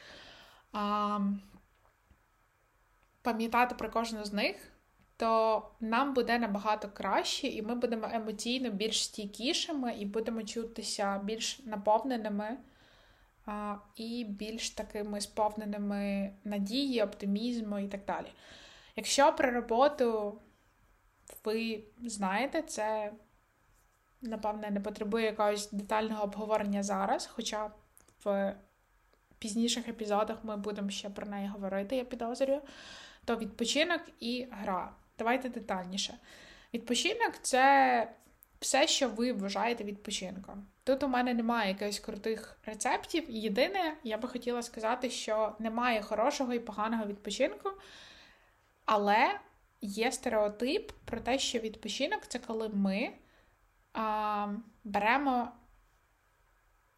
а, 0.73 1.21
пам'ятати 3.23 3.75
про 3.75 3.91
кожну 3.91 4.25
з 4.25 4.33
них, 4.33 4.73
то 5.17 5.63
нам 5.81 6.15
буде 6.15 6.39
набагато 6.39 6.89
краще, 6.89 7.49
і 7.49 7.63
ми 7.63 7.75
будемо 7.75 8.09
емоційно 8.13 8.71
більш 8.71 9.05
стійкішими 9.05 9.95
і 9.95 10.07
будемо 10.07 10.43
чутися 10.43 11.21
більш 11.25 11.61
наповненими 11.65 12.57
а, 13.47 13.77
і 13.97 14.25
більш 14.25 14.71
такими 14.71 15.21
сповненими 15.21 16.33
надії, 16.45 17.03
оптимізму 17.03 17.79
і 17.79 17.89
так 17.89 18.05
далі. 18.05 18.33
Якщо 18.97 19.33
про 19.33 19.51
роботу 19.51 20.39
ви 21.45 21.85
знаєте, 22.03 22.63
це 22.63 23.13
напевне, 24.23 24.71
не 24.71 24.81
потребує 24.81 25.25
якогось 25.25 25.71
детального 25.73 26.25
обговорення 26.25 26.83
зараз, 26.83 27.27
хоча 27.27 27.71
в 28.25 28.57
пізніших 29.39 29.89
епізодах 29.89 30.45
ми 30.45 30.57
будемо 30.57 30.91
ще 30.91 31.11
про 31.11 31.27
неї 31.27 31.49
говорити, 31.49 31.97
я 31.97 32.05
підозрюю. 32.05 32.61
То 33.25 33.37
відпочинок 33.37 34.01
і 34.21 34.47
гра. 34.51 34.93
Давайте 35.19 35.49
детальніше. 35.49 36.19
Відпочинок 36.75 37.33
це 37.43 38.09
все, 38.61 38.87
що 38.87 39.09
ви 39.09 39.33
вважаєте 39.33 39.85
відпочинком. 39.85 40.67
Тут 40.85 41.03
у 41.03 41.09
мене 41.09 41.35
немає 41.35 41.69
якихось 41.69 42.01
крутих 42.01 42.59
рецептів. 42.67 43.25
Єдине, 43.29 43.97
я 44.05 44.19
би 44.19 44.29
хотіла 44.29 44.63
сказати, 44.63 45.11
що 45.11 45.53
немає 45.59 46.03
хорошого 46.03 46.55
і 46.55 46.59
поганого 46.59 47.07
відпочинку, 47.07 47.71
але 48.85 49.41
є 49.81 50.13
стереотип 50.13 50.93
про 51.05 51.21
те, 51.21 51.39
що 51.39 51.59
відпочинок 51.59 52.27
це 52.27 52.39
коли 52.39 52.69
ми 52.69 53.11
а, 53.93 54.49
беремо 54.85 55.49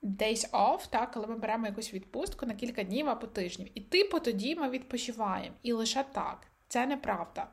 days 0.02 0.50
off, 0.50 0.90
так, 0.90 1.10
коли 1.12 1.26
ми 1.26 1.36
беремо 1.36 1.66
якусь 1.66 1.94
відпустку 1.94 2.46
на 2.46 2.54
кілька 2.54 2.82
днів 2.82 3.08
або 3.08 3.26
тижнів. 3.26 3.68
І 3.74 3.80
типу 3.80 4.20
тоді 4.20 4.54
ми 4.54 4.70
відпочиваємо. 4.70 5.56
І 5.62 5.72
лише 5.72 6.04
так. 6.04 6.46
Це 6.68 6.86
неправда. 6.86 7.48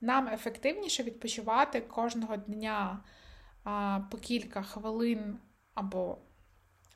Нам 0.00 0.28
ефективніше 0.28 1.02
відпочивати 1.02 1.80
кожного 1.80 2.36
дня 2.36 3.04
а, 3.64 4.00
по 4.10 4.18
кілька 4.18 4.62
хвилин 4.62 5.38
або 5.74 6.18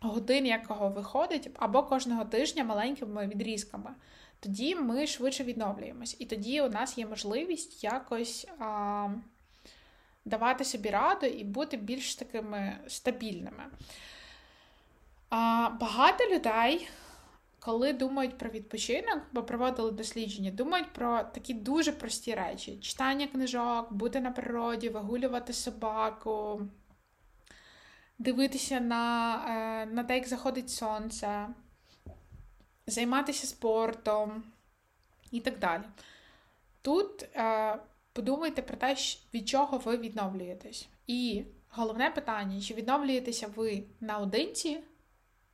годин, 0.00 0.46
якого 0.46 0.88
виходить, 0.88 1.50
або 1.58 1.82
кожного 1.82 2.24
тижня 2.24 2.64
маленькими 2.64 3.26
відрізками. 3.26 3.90
Тоді 4.40 4.74
ми 4.74 5.06
швидше 5.06 5.44
відновлюємось. 5.44 6.16
І 6.18 6.26
тоді 6.26 6.62
у 6.62 6.68
нас 6.68 6.98
є 6.98 7.06
можливість 7.06 7.84
якось. 7.84 8.46
А, 8.58 9.08
давати 10.24 10.64
собі 10.64 10.90
раду 10.90 11.26
і 11.26 11.44
бути 11.44 11.76
більш 11.76 12.14
такими 12.14 12.78
стабільними. 12.86 13.64
А, 15.30 15.70
Багато 15.80 16.24
людей, 16.34 16.88
коли 17.64 17.92
думають 17.92 18.38
про 18.38 18.50
відпочинок, 18.50 19.18
бо 19.32 19.42
проводили 19.42 19.90
дослідження, 19.90 20.50
думають 20.50 20.92
про 20.92 21.22
такі 21.22 21.54
дуже 21.54 21.92
прості 21.92 22.34
речі: 22.34 22.76
читання 22.76 23.26
книжок, 23.26 23.92
бути 23.92 24.20
на 24.20 24.30
природі, 24.30 24.88
вигулювати 24.88 25.52
собаку, 25.52 26.62
дивитися 28.18 28.80
на, 28.80 29.34
е, 29.48 29.86
на 29.86 30.04
те, 30.04 30.14
як 30.14 30.28
заходить 30.28 30.70
сонце, 30.70 31.48
займатися 32.86 33.46
спортом 33.46 34.44
і 35.30 35.40
так 35.40 35.58
далі. 35.58 35.82
Тут 36.82 37.22
е, 37.22 37.78
подумайте 38.12 38.62
про 38.62 38.76
те, 38.76 38.96
від 39.34 39.48
чого 39.48 39.78
ви 39.78 39.96
відновлюєтесь. 39.96 40.88
І 41.06 41.44
головне 41.68 42.10
питання: 42.10 42.60
чи 42.60 42.74
відновлюєтеся 42.74 43.46
ви 43.56 43.84
наодинці, 44.00 44.80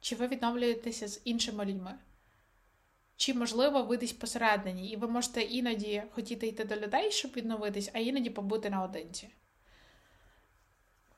чи 0.00 0.16
ви 0.16 0.26
відновлюєтеся 0.26 1.08
з 1.08 1.20
іншими 1.24 1.64
людьми? 1.64 1.94
Чи, 3.16 3.34
можливо, 3.34 3.82
ви 3.82 3.96
десь 3.96 4.12
посередині, 4.12 4.90
і 4.90 4.96
ви 4.96 5.08
можете 5.08 5.42
іноді 5.42 6.02
хотіти 6.10 6.46
йти 6.46 6.64
до 6.64 6.76
людей, 6.76 7.10
щоб 7.10 7.32
відновитись, 7.36 7.90
а 7.94 7.98
іноді 7.98 8.30
побути 8.30 8.70
наодинці? 8.70 9.28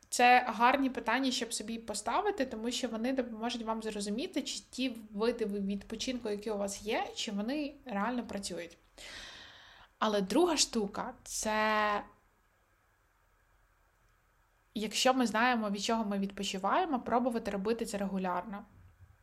Це 0.08 0.44
гарні 0.46 0.90
питання, 0.90 1.30
щоб 1.30 1.54
собі 1.54 1.78
поставити, 1.78 2.46
тому 2.46 2.70
що 2.70 2.88
вони 2.88 3.12
допоможуть 3.12 3.62
вам 3.62 3.82
зрозуміти, 3.82 4.42
чи 4.42 4.60
ті 4.70 4.96
види 5.10 5.44
відпочинку, 5.46 6.30
які 6.30 6.50
у 6.50 6.58
вас 6.58 6.82
є, 6.82 7.06
чи 7.14 7.32
вони 7.32 7.74
реально 7.84 8.26
працюють. 8.26 8.78
Але 9.98 10.20
друга 10.20 10.56
штука 10.56 11.14
це, 11.24 12.02
якщо 14.74 15.14
ми 15.14 15.26
знаємо, 15.26 15.70
від 15.70 15.82
чого 15.82 16.04
ми 16.04 16.18
відпочиваємо, 16.18 17.00
пробувати 17.00 17.50
робити 17.50 17.84
це 17.84 17.98
регулярно. 17.98 18.64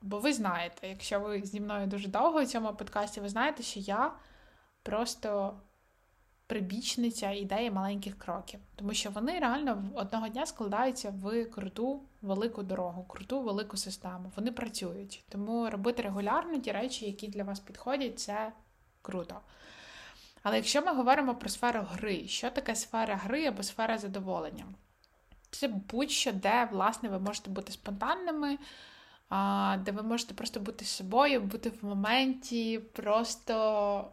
Бо 0.02 0.20
ви 0.20 0.34
знаєте, 0.34 0.88
якщо 0.88 1.20
ви 1.20 1.42
зі 1.42 1.62
мною 1.62 1.88
дуже 1.88 2.08
довго 2.08 2.40
у 2.40 2.46
цьому 2.46 2.74
подкасті, 2.74 3.22
ви 3.22 3.30
знаєте, 3.30 3.64
що 3.64 3.80
я 3.80 4.12
просто 4.84 5.60
прибічниця 6.48 7.32
ідеї 7.32 7.72
маленьких 7.72 8.18
кроків. 8.18 8.60
Тому 8.76 8.94
що 8.94 9.10
вони 9.10 9.40
реально 9.40 9.84
одного 9.96 10.28
дня 10.28 10.46
складаються 10.46 11.10
в 11.10 11.46
круту 11.46 12.02
велику 12.22 12.64
дорогу, 12.64 13.04
круту 13.04 13.42
велику 13.42 13.78
систему. 13.78 14.32
Вони 14.36 14.52
працюють. 14.52 15.24
Тому 15.30 15.70
робити 15.70 16.02
регулярно 16.02 16.60
ті 16.60 16.72
речі, 16.72 17.06
які 17.06 17.28
для 17.28 17.44
вас 17.44 17.60
підходять, 17.60 18.20
це 18.20 18.52
круто. 19.02 19.40
Але 20.44 20.56
якщо 20.56 20.82
ми 20.82 20.94
говоримо 20.94 21.36
про 21.36 21.50
сферу 21.50 21.86
гри, 21.92 22.28
що 22.28 22.50
таке 22.50 22.76
сфера 22.76 23.16
гри 23.16 23.46
або 23.46 23.64
сфера 23.64 23.98
задоволення? 23.98 24.66
Це 25.52 25.68
будь-що, 25.68 26.32
де, 26.32 26.70
власне, 26.72 27.10
ви 27.10 27.20
можете 27.20 27.50
бути 27.50 27.72
спонтанними, 27.72 28.58
де 29.78 29.92
ви 29.92 30.04
можете 30.04 30.34
просто 30.34 30.60
бути 30.60 30.86
собою, 30.86 31.42
бути 31.42 31.70
в 31.70 31.86
моменті, 31.86 32.80
просто 32.80 34.12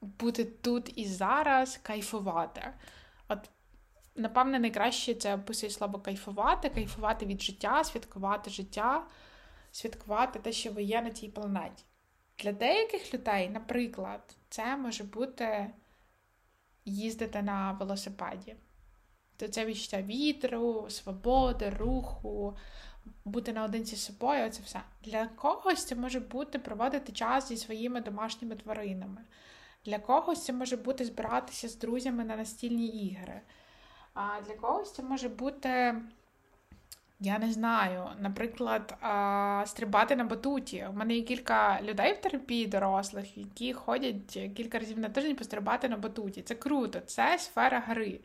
бути 0.00 0.44
тут 0.44 0.98
і 0.98 1.06
зараз, 1.06 1.76
кайфувати. 1.82 2.74
От, 3.28 3.50
напевне, 4.16 4.58
найкраще 4.58 5.14
це 5.14 5.34
описує 5.34 5.72
слово 5.72 5.98
кайфувати, 5.98 6.70
кайфувати 6.70 7.26
від 7.26 7.42
життя, 7.42 7.84
святкувати 7.84 8.50
життя, 8.50 9.06
святкувати 9.72 10.38
те, 10.38 10.52
що 10.52 10.72
ви 10.72 10.82
є 10.82 11.02
на 11.02 11.10
цій 11.10 11.28
планеті. 11.28 11.84
Для 12.38 12.52
деяких 12.52 13.14
людей, 13.14 13.48
наприклад, 13.48 14.36
це 14.48 14.76
може 14.76 15.04
бути 15.04 15.70
їздити 16.84 17.42
на 17.42 17.72
велосипеді. 17.72 18.56
То 19.36 19.48
це 19.48 19.64
відчуття 19.64 20.02
вітру, 20.02 20.86
свободи, 20.88 21.70
руху, 21.70 22.56
бути 23.24 23.52
наодинці 23.52 23.96
з 23.96 24.04
собою 24.04 24.50
це 24.50 24.62
все. 24.62 24.80
Для 25.04 25.26
когось 25.26 25.84
це 25.84 25.94
може 25.94 26.20
бути 26.20 26.58
проводити 26.58 27.12
час 27.12 27.48
зі 27.48 27.56
своїми 27.56 28.00
домашніми 28.00 28.56
тваринами. 28.56 29.20
Для 29.84 29.98
когось 29.98 30.44
це 30.44 30.52
може 30.52 30.76
бути 30.76 31.04
збиратися 31.04 31.68
з 31.68 31.76
друзями 31.76 32.24
на 32.24 32.36
настільні 32.36 32.86
ігри. 32.86 33.40
А 34.14 34.40
для 34.46 34.54
когось 34.54 34.94
це 34.94 35.02
може 35.02 35.28
бути 35.28 35.94
я 37.24 37.38
не 37.38 37.52
знаю, 37.52 38.08
наприклад, 38.20 38.94
стрибати 39.68 40.16
на 40.16 40.24
батуті. 40.24 40.86
У 40.90 40.92
мене 40.92 41.14
є 41.14 41.22
кілька 41.22 41.82
людей 41.82 42.12
в 42.12 42.20
терапії 42.20 42.66
дорослих, 42.66 43.38
які 43.38 43.72
ходять 43.72 44.38
кілька 44.56 44.78
разів 44.78 44.98
на 44.98 45.08
тиждень 45.08 45.36
пострибати 45.36 45.88
на 45.88 45.96
батуті. 45.96 46.42
Це 46.42 46.54
круто, 46.54 47.00
це 47.00 47.38
сфера 47.38 47.80
гри. 47.86 48.20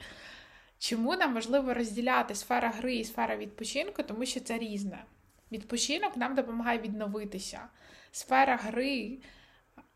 Чому 0.80 1.16
нам 1.16 1.34
важливо 1.34 1.74
розділяти 1.74 2.36
сфера 2.36 2.70
гри 2.70 2.96
і 2.96 3.04
сфера 3.04 3.38
відпочинку? 3.38 4.04
Тому 4.04 4.26
що 4.26 4.40
це 4.40 4.58
різне. 4.58 5.04
Відпочинок 5.52 6.18
нам 6.18 6.36
допомагає 6.36 6.80
відновитися. 6.80 7.62
Сфера 8.12 8.56
гри 8.56 9.18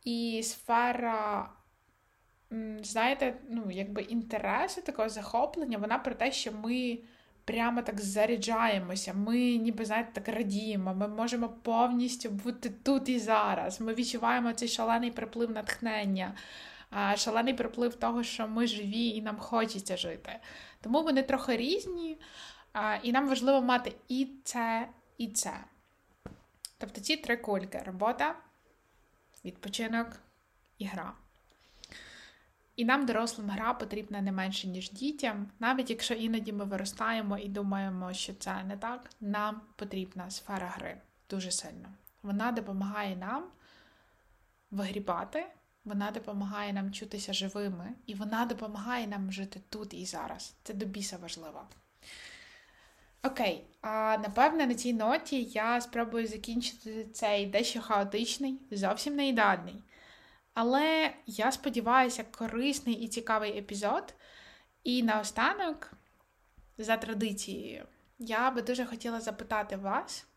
і 0.03 0.41
сфера, 0.43 1.49
знаєте, 2.81 3.33
ну, 3.49 3.71
якби 3.71 4.01
інтересу, 4.01 4.81
такого 4.81 5.09
захоплення, 5.09 5.77
вона 5.77 5.97
про 5.97 6.15
те, 6.15 6.31
що 6.31 6.51
ми 6.51 6.99
прямо 7.45 7.81
так 7.81 8.01
заряджаємося. 8.01 9.13
Ми 9.13 9.37
ніби 9.37 9.85
знаєте, 9.85 10.21
так 10.21 10.35
радіємо. 10.35 10.93
Ми 10.93 11.07
можемо 11.07 11.49
повністю 11.49 12.29
бути 12.29 12.69
тут 12.69 13.09
і 13.09 13.19
зараз. 13.19 13.81
Ми 13.81 13.93
відчуваємо 13.93 14.53
цей 14.53 14.67
шалений 14.67 15.11
приплив 15.11 15.51
натхнення, 15.51 16.33
шалений 17.15 17.53
приплив 17.53 17.95
того, 17.95 18.23
що 18.23 18.47
ми 18.47 18.67
живі 18.67 19.07
і 19.07 19.21
нам 19.21 19.37
хочеться 19.37 19.97
жити. 19.97 20.39
Тому 20.81 21.03
вони 21.03 21.23
трохи 21.23 21.57
різні, 21.57 22.17
і 23.03 23.11
нам 23.11 23.27
важливо 23.27 23.61
мати 23.61 23.95
і 24.07 24.27
це, 24.43 24.89
і 25.17 25.27
це. 25.27 25.53
Тобто 26.77 27.01
ці 27.01 27.17
три 27.17 27.37
кульки: 27.37 27.83
робота, 27.85 28.35
відпочинок 29.45 30.07
і 30.77 30.85
гра. 30.85 31.13
І 32.75 32.85
нам, 32.85 33.05
дорослим, 33.05 33.49
гра 33.49 33.73
потрібна 33.73 34.21
не 34.21 34.31
менше, 34.31 34.67
ніж 34.67 34.91
дітям. 34.91 35.51
Навіть 35.59 35.89
якщо 35.89 36.13
іноді 36.13 36.53
ми 36.53 36.65
виростаємо 36.65 37.37
і 37.37 37.47
думаємо, 37.47 38.13
що 38.13 38.33
це 38.33 38.63
не 38.63 38.77
так, 38.77 39.09
нам 39.19 39.61
потрібна 39.75 40.29
сфера 40.29 40.67
гри 40.67 41.01
дуже 41.29 41.51
сильно. 41.51 41.89
Вона 42.23 42.51
допомагає 42.51 43.15
нам 43.15 43.43
вигрібати, 44.71 45.47
вона 45.85 46.11
допомагає 46.11 46.73
нам 46.73 46.91
чутися 46.91 47.33
живими, 47.33 47.89
і 48.05 48.13
вона 48.13 48.45
допомагає 48.45 49.07
нам 49.07 49.31
жити 49.31 49.61
тут 49.69 49.93
і 49.93 50.05
зараз. 50.05 50.55
Це 50.63 50.73
до 50.73 50.85
біса 50.85 51.17
важливо. 51.17 51.67
Окей, 53.23 53.63
а 53.81 54.17
напевне 54.23 54.67
на 54.67 54.75
цій 54.75 54.93
ноті 54.93 55.43
я 55.43 55.81
спробую 55.81 56.27
закінчити 56.27 57.07
цей 57.13 57.45
дещо 57.45 57.81
хаотичний, 57.81 58.59
зовсім 58.71 59.15
не 59.15 59.27
ідеальний. 59.27 59.83
Але 60.53 61.13
я 61.25 61.51
сподіваюся, 61.51 62.23
корисний 62.23 62.95
і 62.95 63.07
цікавий 63.07 63.57
епізод. 63.57 64.13
І 64.83 65.03
наостанок, 65.03 65.91
за 66.77 66.97
традицією, 66.97 67.85
я 68.19 68.51
би 68.51 68.61
дуже 68.61 68.85
хотіла 68.85 69.21
запитати 69.21 69.75
вас, 69.75 70.27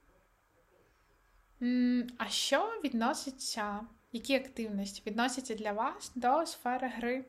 а 2.18 2.28
що 2.28 2.80
відноситься, 2.84 3.80
які 4.14 4.34
активності 4.34 5.02
відносяться 5.06 5.54
для 5.54 5.72
вас 5.72 6.12
до 6.14 6.46
сфери 6.46 6.88
гри? 6.96 7.24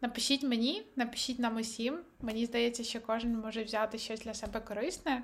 Напишіть 0.00 0.42
мені, 0.42 0.86
напишіть 0.96 1.38
нам 1.38 1.56
усім. 1.56 2.00
Мені 2.20 2.46
здається, 2.46 2.84
що 2.84 3.00
кожен 3.00 3.38
може 3.38 3.64
взяти 3.64 3.98
щось 3.98 4.20
для 4.20 4.34
себе 4.34 4.60
корисне. 4.60 5.22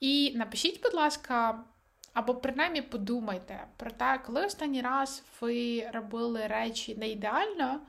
І 0.00 0.32
напишіть, 0.36 0.82
будь 0.82 0.94
ласка, 0.94 1.64
або 2.12 2.34
принаймні 2.34 2.82
подумайте 2.82 3.66
про 3.76 3.90
те, 3.90 4.22
коли 4.26 4.46
останній 4.46 4.80
раз 4.80 5.24
ви 5.40 5.90
робили 5.92 6.46
речі 6.46 6.96
не 6.96 7.08
ідеально, 7.08 7.80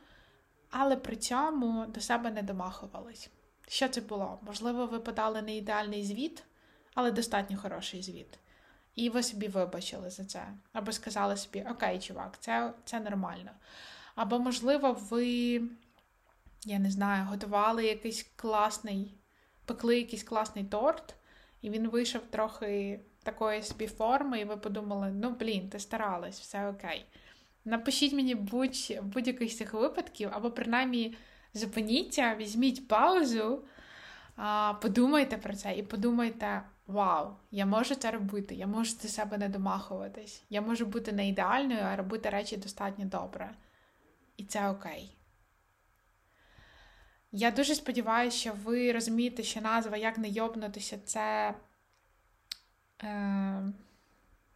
але 0.69 0.95
при 0.95 1.15
цьому 1.15 1.85
до 1.85 2.01
себе 2.01 2.31
не 2.31 2.43
домахувались. 2.43 3.29
Що 3.67 3.89
це 3.89 4.01
було? 4.01 4.39
Можливо, 4.41 4.85
ви 4.85 4.99
подали 4.99 5.41
не 5.41 5.57
ідеальний 5.57 6.03
звіт, 6.03 6.43
але 6.93 7.11
достатньо 7.11 7.57
хороший 7.57 8.03
звіт. 8.03 8.39
І 8.95 9.09
ви 9.09 9.23
собі 9.23 9.47
вибачили 9.47 10.09
за 10.09 10.25
це. 10.25 10.47
Або 10.73 10.91
сказали 10.91 11.37
собі, 11.37 11.65
окей, 11.71 11.99
чувак, 11.99 12.37
це, 12.39 12.73
це 12.85 12.99
нормально. 12.99 13.51
Або, 14.15 14.39
можливо, 14.39 14.97
ви, 15.09 15.61
я 16.65 16.79
не 16.79 16.91
знаю, 16.91 17.25
готували 17.25 17.85
якийсь 17.85 18.31
класний, 18.35 19.13
пекли 19.65 19.97
якийсь 19.97 20.23
класний 20.23 20.65
торт, 20.65 21.15
і 21.61 21.69
він 21.69 21.89
вийшов 21.89 22.21
трохи 22.21 22.99
такої 23.23 23.63
собі 23.63 23.87
форми, 23.87 24.39
і 24.39 24.45
ви 24.45 24.57
подумали, 24.57 25.11
ну, 25.11 25.29
блін, 25.29 25.69
ти 25.69 25.79
старалась, 25.79 26.39
все 26.39 26.69
окей. 26.69 27.05
Напишіть 27.65 28.13
мені 28.13 28.35
будь, 28.35 28.99
будь-яких 29.03 29.51
з 29.51 29.57
цих 29.57 29.73
випадків, 29.73 30.29
або 30.33 30.51
принаймні 30.51 31.17
зупиніться, 31.53 32.35
візьміть 32.35 32.87
паузу, 32.87 33.63
подумайте 34.81 35.37
про 35.37 35.55
це 35.55 35.75
і 35.75 35.83
подумайте: 35.83 36.61
вау, 36.87 37.35
я 37.51 37.65
можу 37.65 37.95
це 37.95 38.11
робити, 38.11 38.55
я 38.55 38.67
можу 38.67 38.95
до 39.01 39.07
себе 39.07 39.37
не 39.37 39.49
домахуватись, 39.49 40.43
я 40.49 40.61
можу 40.61 40.85
бути 40.85 41.11
не 41.11 41.27
ідеальною, 41.29 41.81
а 41.81 41.95
робити 41.95 42.29
речі 42.29 42.57
достатньо 42.57 43.05
добре. 43.05 43.55
І 44.37 44.45
це 44.45 44.69
окей. 44.69 45.17
Я 47.31 47.51
дуже 47.51 47.75
сподіваюся, 47.75 48.37
що 48.37 48.53
ви 48.63 48.91
розумієте, 48.91 49.43
що 49.43 49.61
назва 49.61 49.97
як 49.97 50.17
не 50.17 50.29
йобнутися 50.29 50.99
це. 51.05 51.53
Е, 53.03 53.63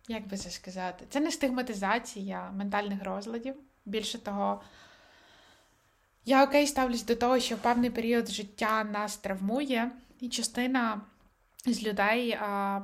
як 0.08 0.28
би 0.28 0.38
це 0.38 0.50
сказати? 0.50 1.06
Це 1.10 1.20
не 1.20 1.32
стигматизація 1.32 2.52
ментальних 2.52 3.04
розладів. 3.04 3.56
Більше 3.86 4.20
того, 4.20 4.62
я 6.26 6.44
окей 6.44 6.68
ставлюсь 6.68 7.04
до 7.04 7.16
того, 7.16 7.40
що 7.40 7.58
певний 7.58 7.90
період 7.90 8.30
життя 8.30 8.84
нас 8.84 9.18
травмує, 9.18 9.92
і 10.20 10.30
частина 10.30 11.02
з 11.66 11.84
людей 11.84 12.32
а, 12.42 12.82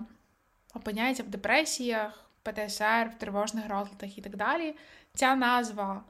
опиняється 0.74 1.24
в 1.24 1.28
депресіях, 1.28 2.32
ПТСР, 2.43 3.11
в 3.15 3.19
тривожних 3.19 3.69
розладах 3.69 4.17
і 4.17 4.21
так 4.21 4.36
далі. 4.36 4.76
Ця 5.13 5.36
назва 5.36 6.03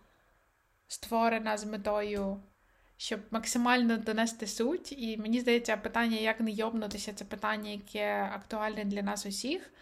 створена 0.88 1.57
з 1.57 1.66
метою, 1.66 2.43
щоб 2.97 3.20
максимально 3.32 3.97
донести 3.97 4.47
суть. 4.47 4.91
І 4.91 5.18
мені 5.18 5.39
здається, 5.39 5.78
питання, 5.78 6.18
як 6.18 6.39
не 6.39 6.51
йобнутися, 6.51 7.14
це 7.14 7.26
питання, 7.26 7.70
яке 7.70 8.30
актуальне 8.34 8.86
для 8.86 9.01
нас 9.01 9.26
усіх. 9.26 9.74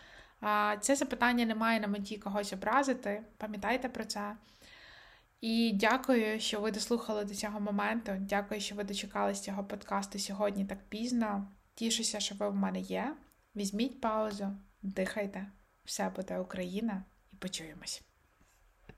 А 0.41 0.77
Це 0.81 0.95
запитання 0.95 1.45
не 1.45 1.55
має 1.55 1.79
на 1.79 1.87
меті 1.87 2.17
когось 2.17 2.53
образити. 2.53 3.23
Пам'ятайте 3.37 3.89
про 3.89 4.05
це. 4.05 4.35
І 5.41 5.71
дякую, 5.75 6.39
що 6.39 6.61
ви 6.61 6.71
дослухали 6.71 7.25
до 7.25 7.35
цього 7.35 7.59
моменту. 7.59 8.11
Дякую, 8.19 8.61
що 8.61 8.75
ви 8.75 8.83
дочекались 8.83 9.41
цього 9.41 9.63
подкасту 9.63 10.19
сьогодні 10.19 10.65
так 10.65 10.77
пізно. 10.89 11.47
Тішуся, 11.73 12.19
що 12.19 12.35
ви 12.35 12.49
в 12.49 12.55
мене 12.55 12.79
є. 12.79 13.17
Візьміть 13.55 14.01
паузу, 14.01 14.57
дихайте, 14.81 15.51
все 15.83 16.09
буде 16.09 16.39
Україна, 16.39 17.03
і 17.33 17.35
почуємось. 17.35 18.03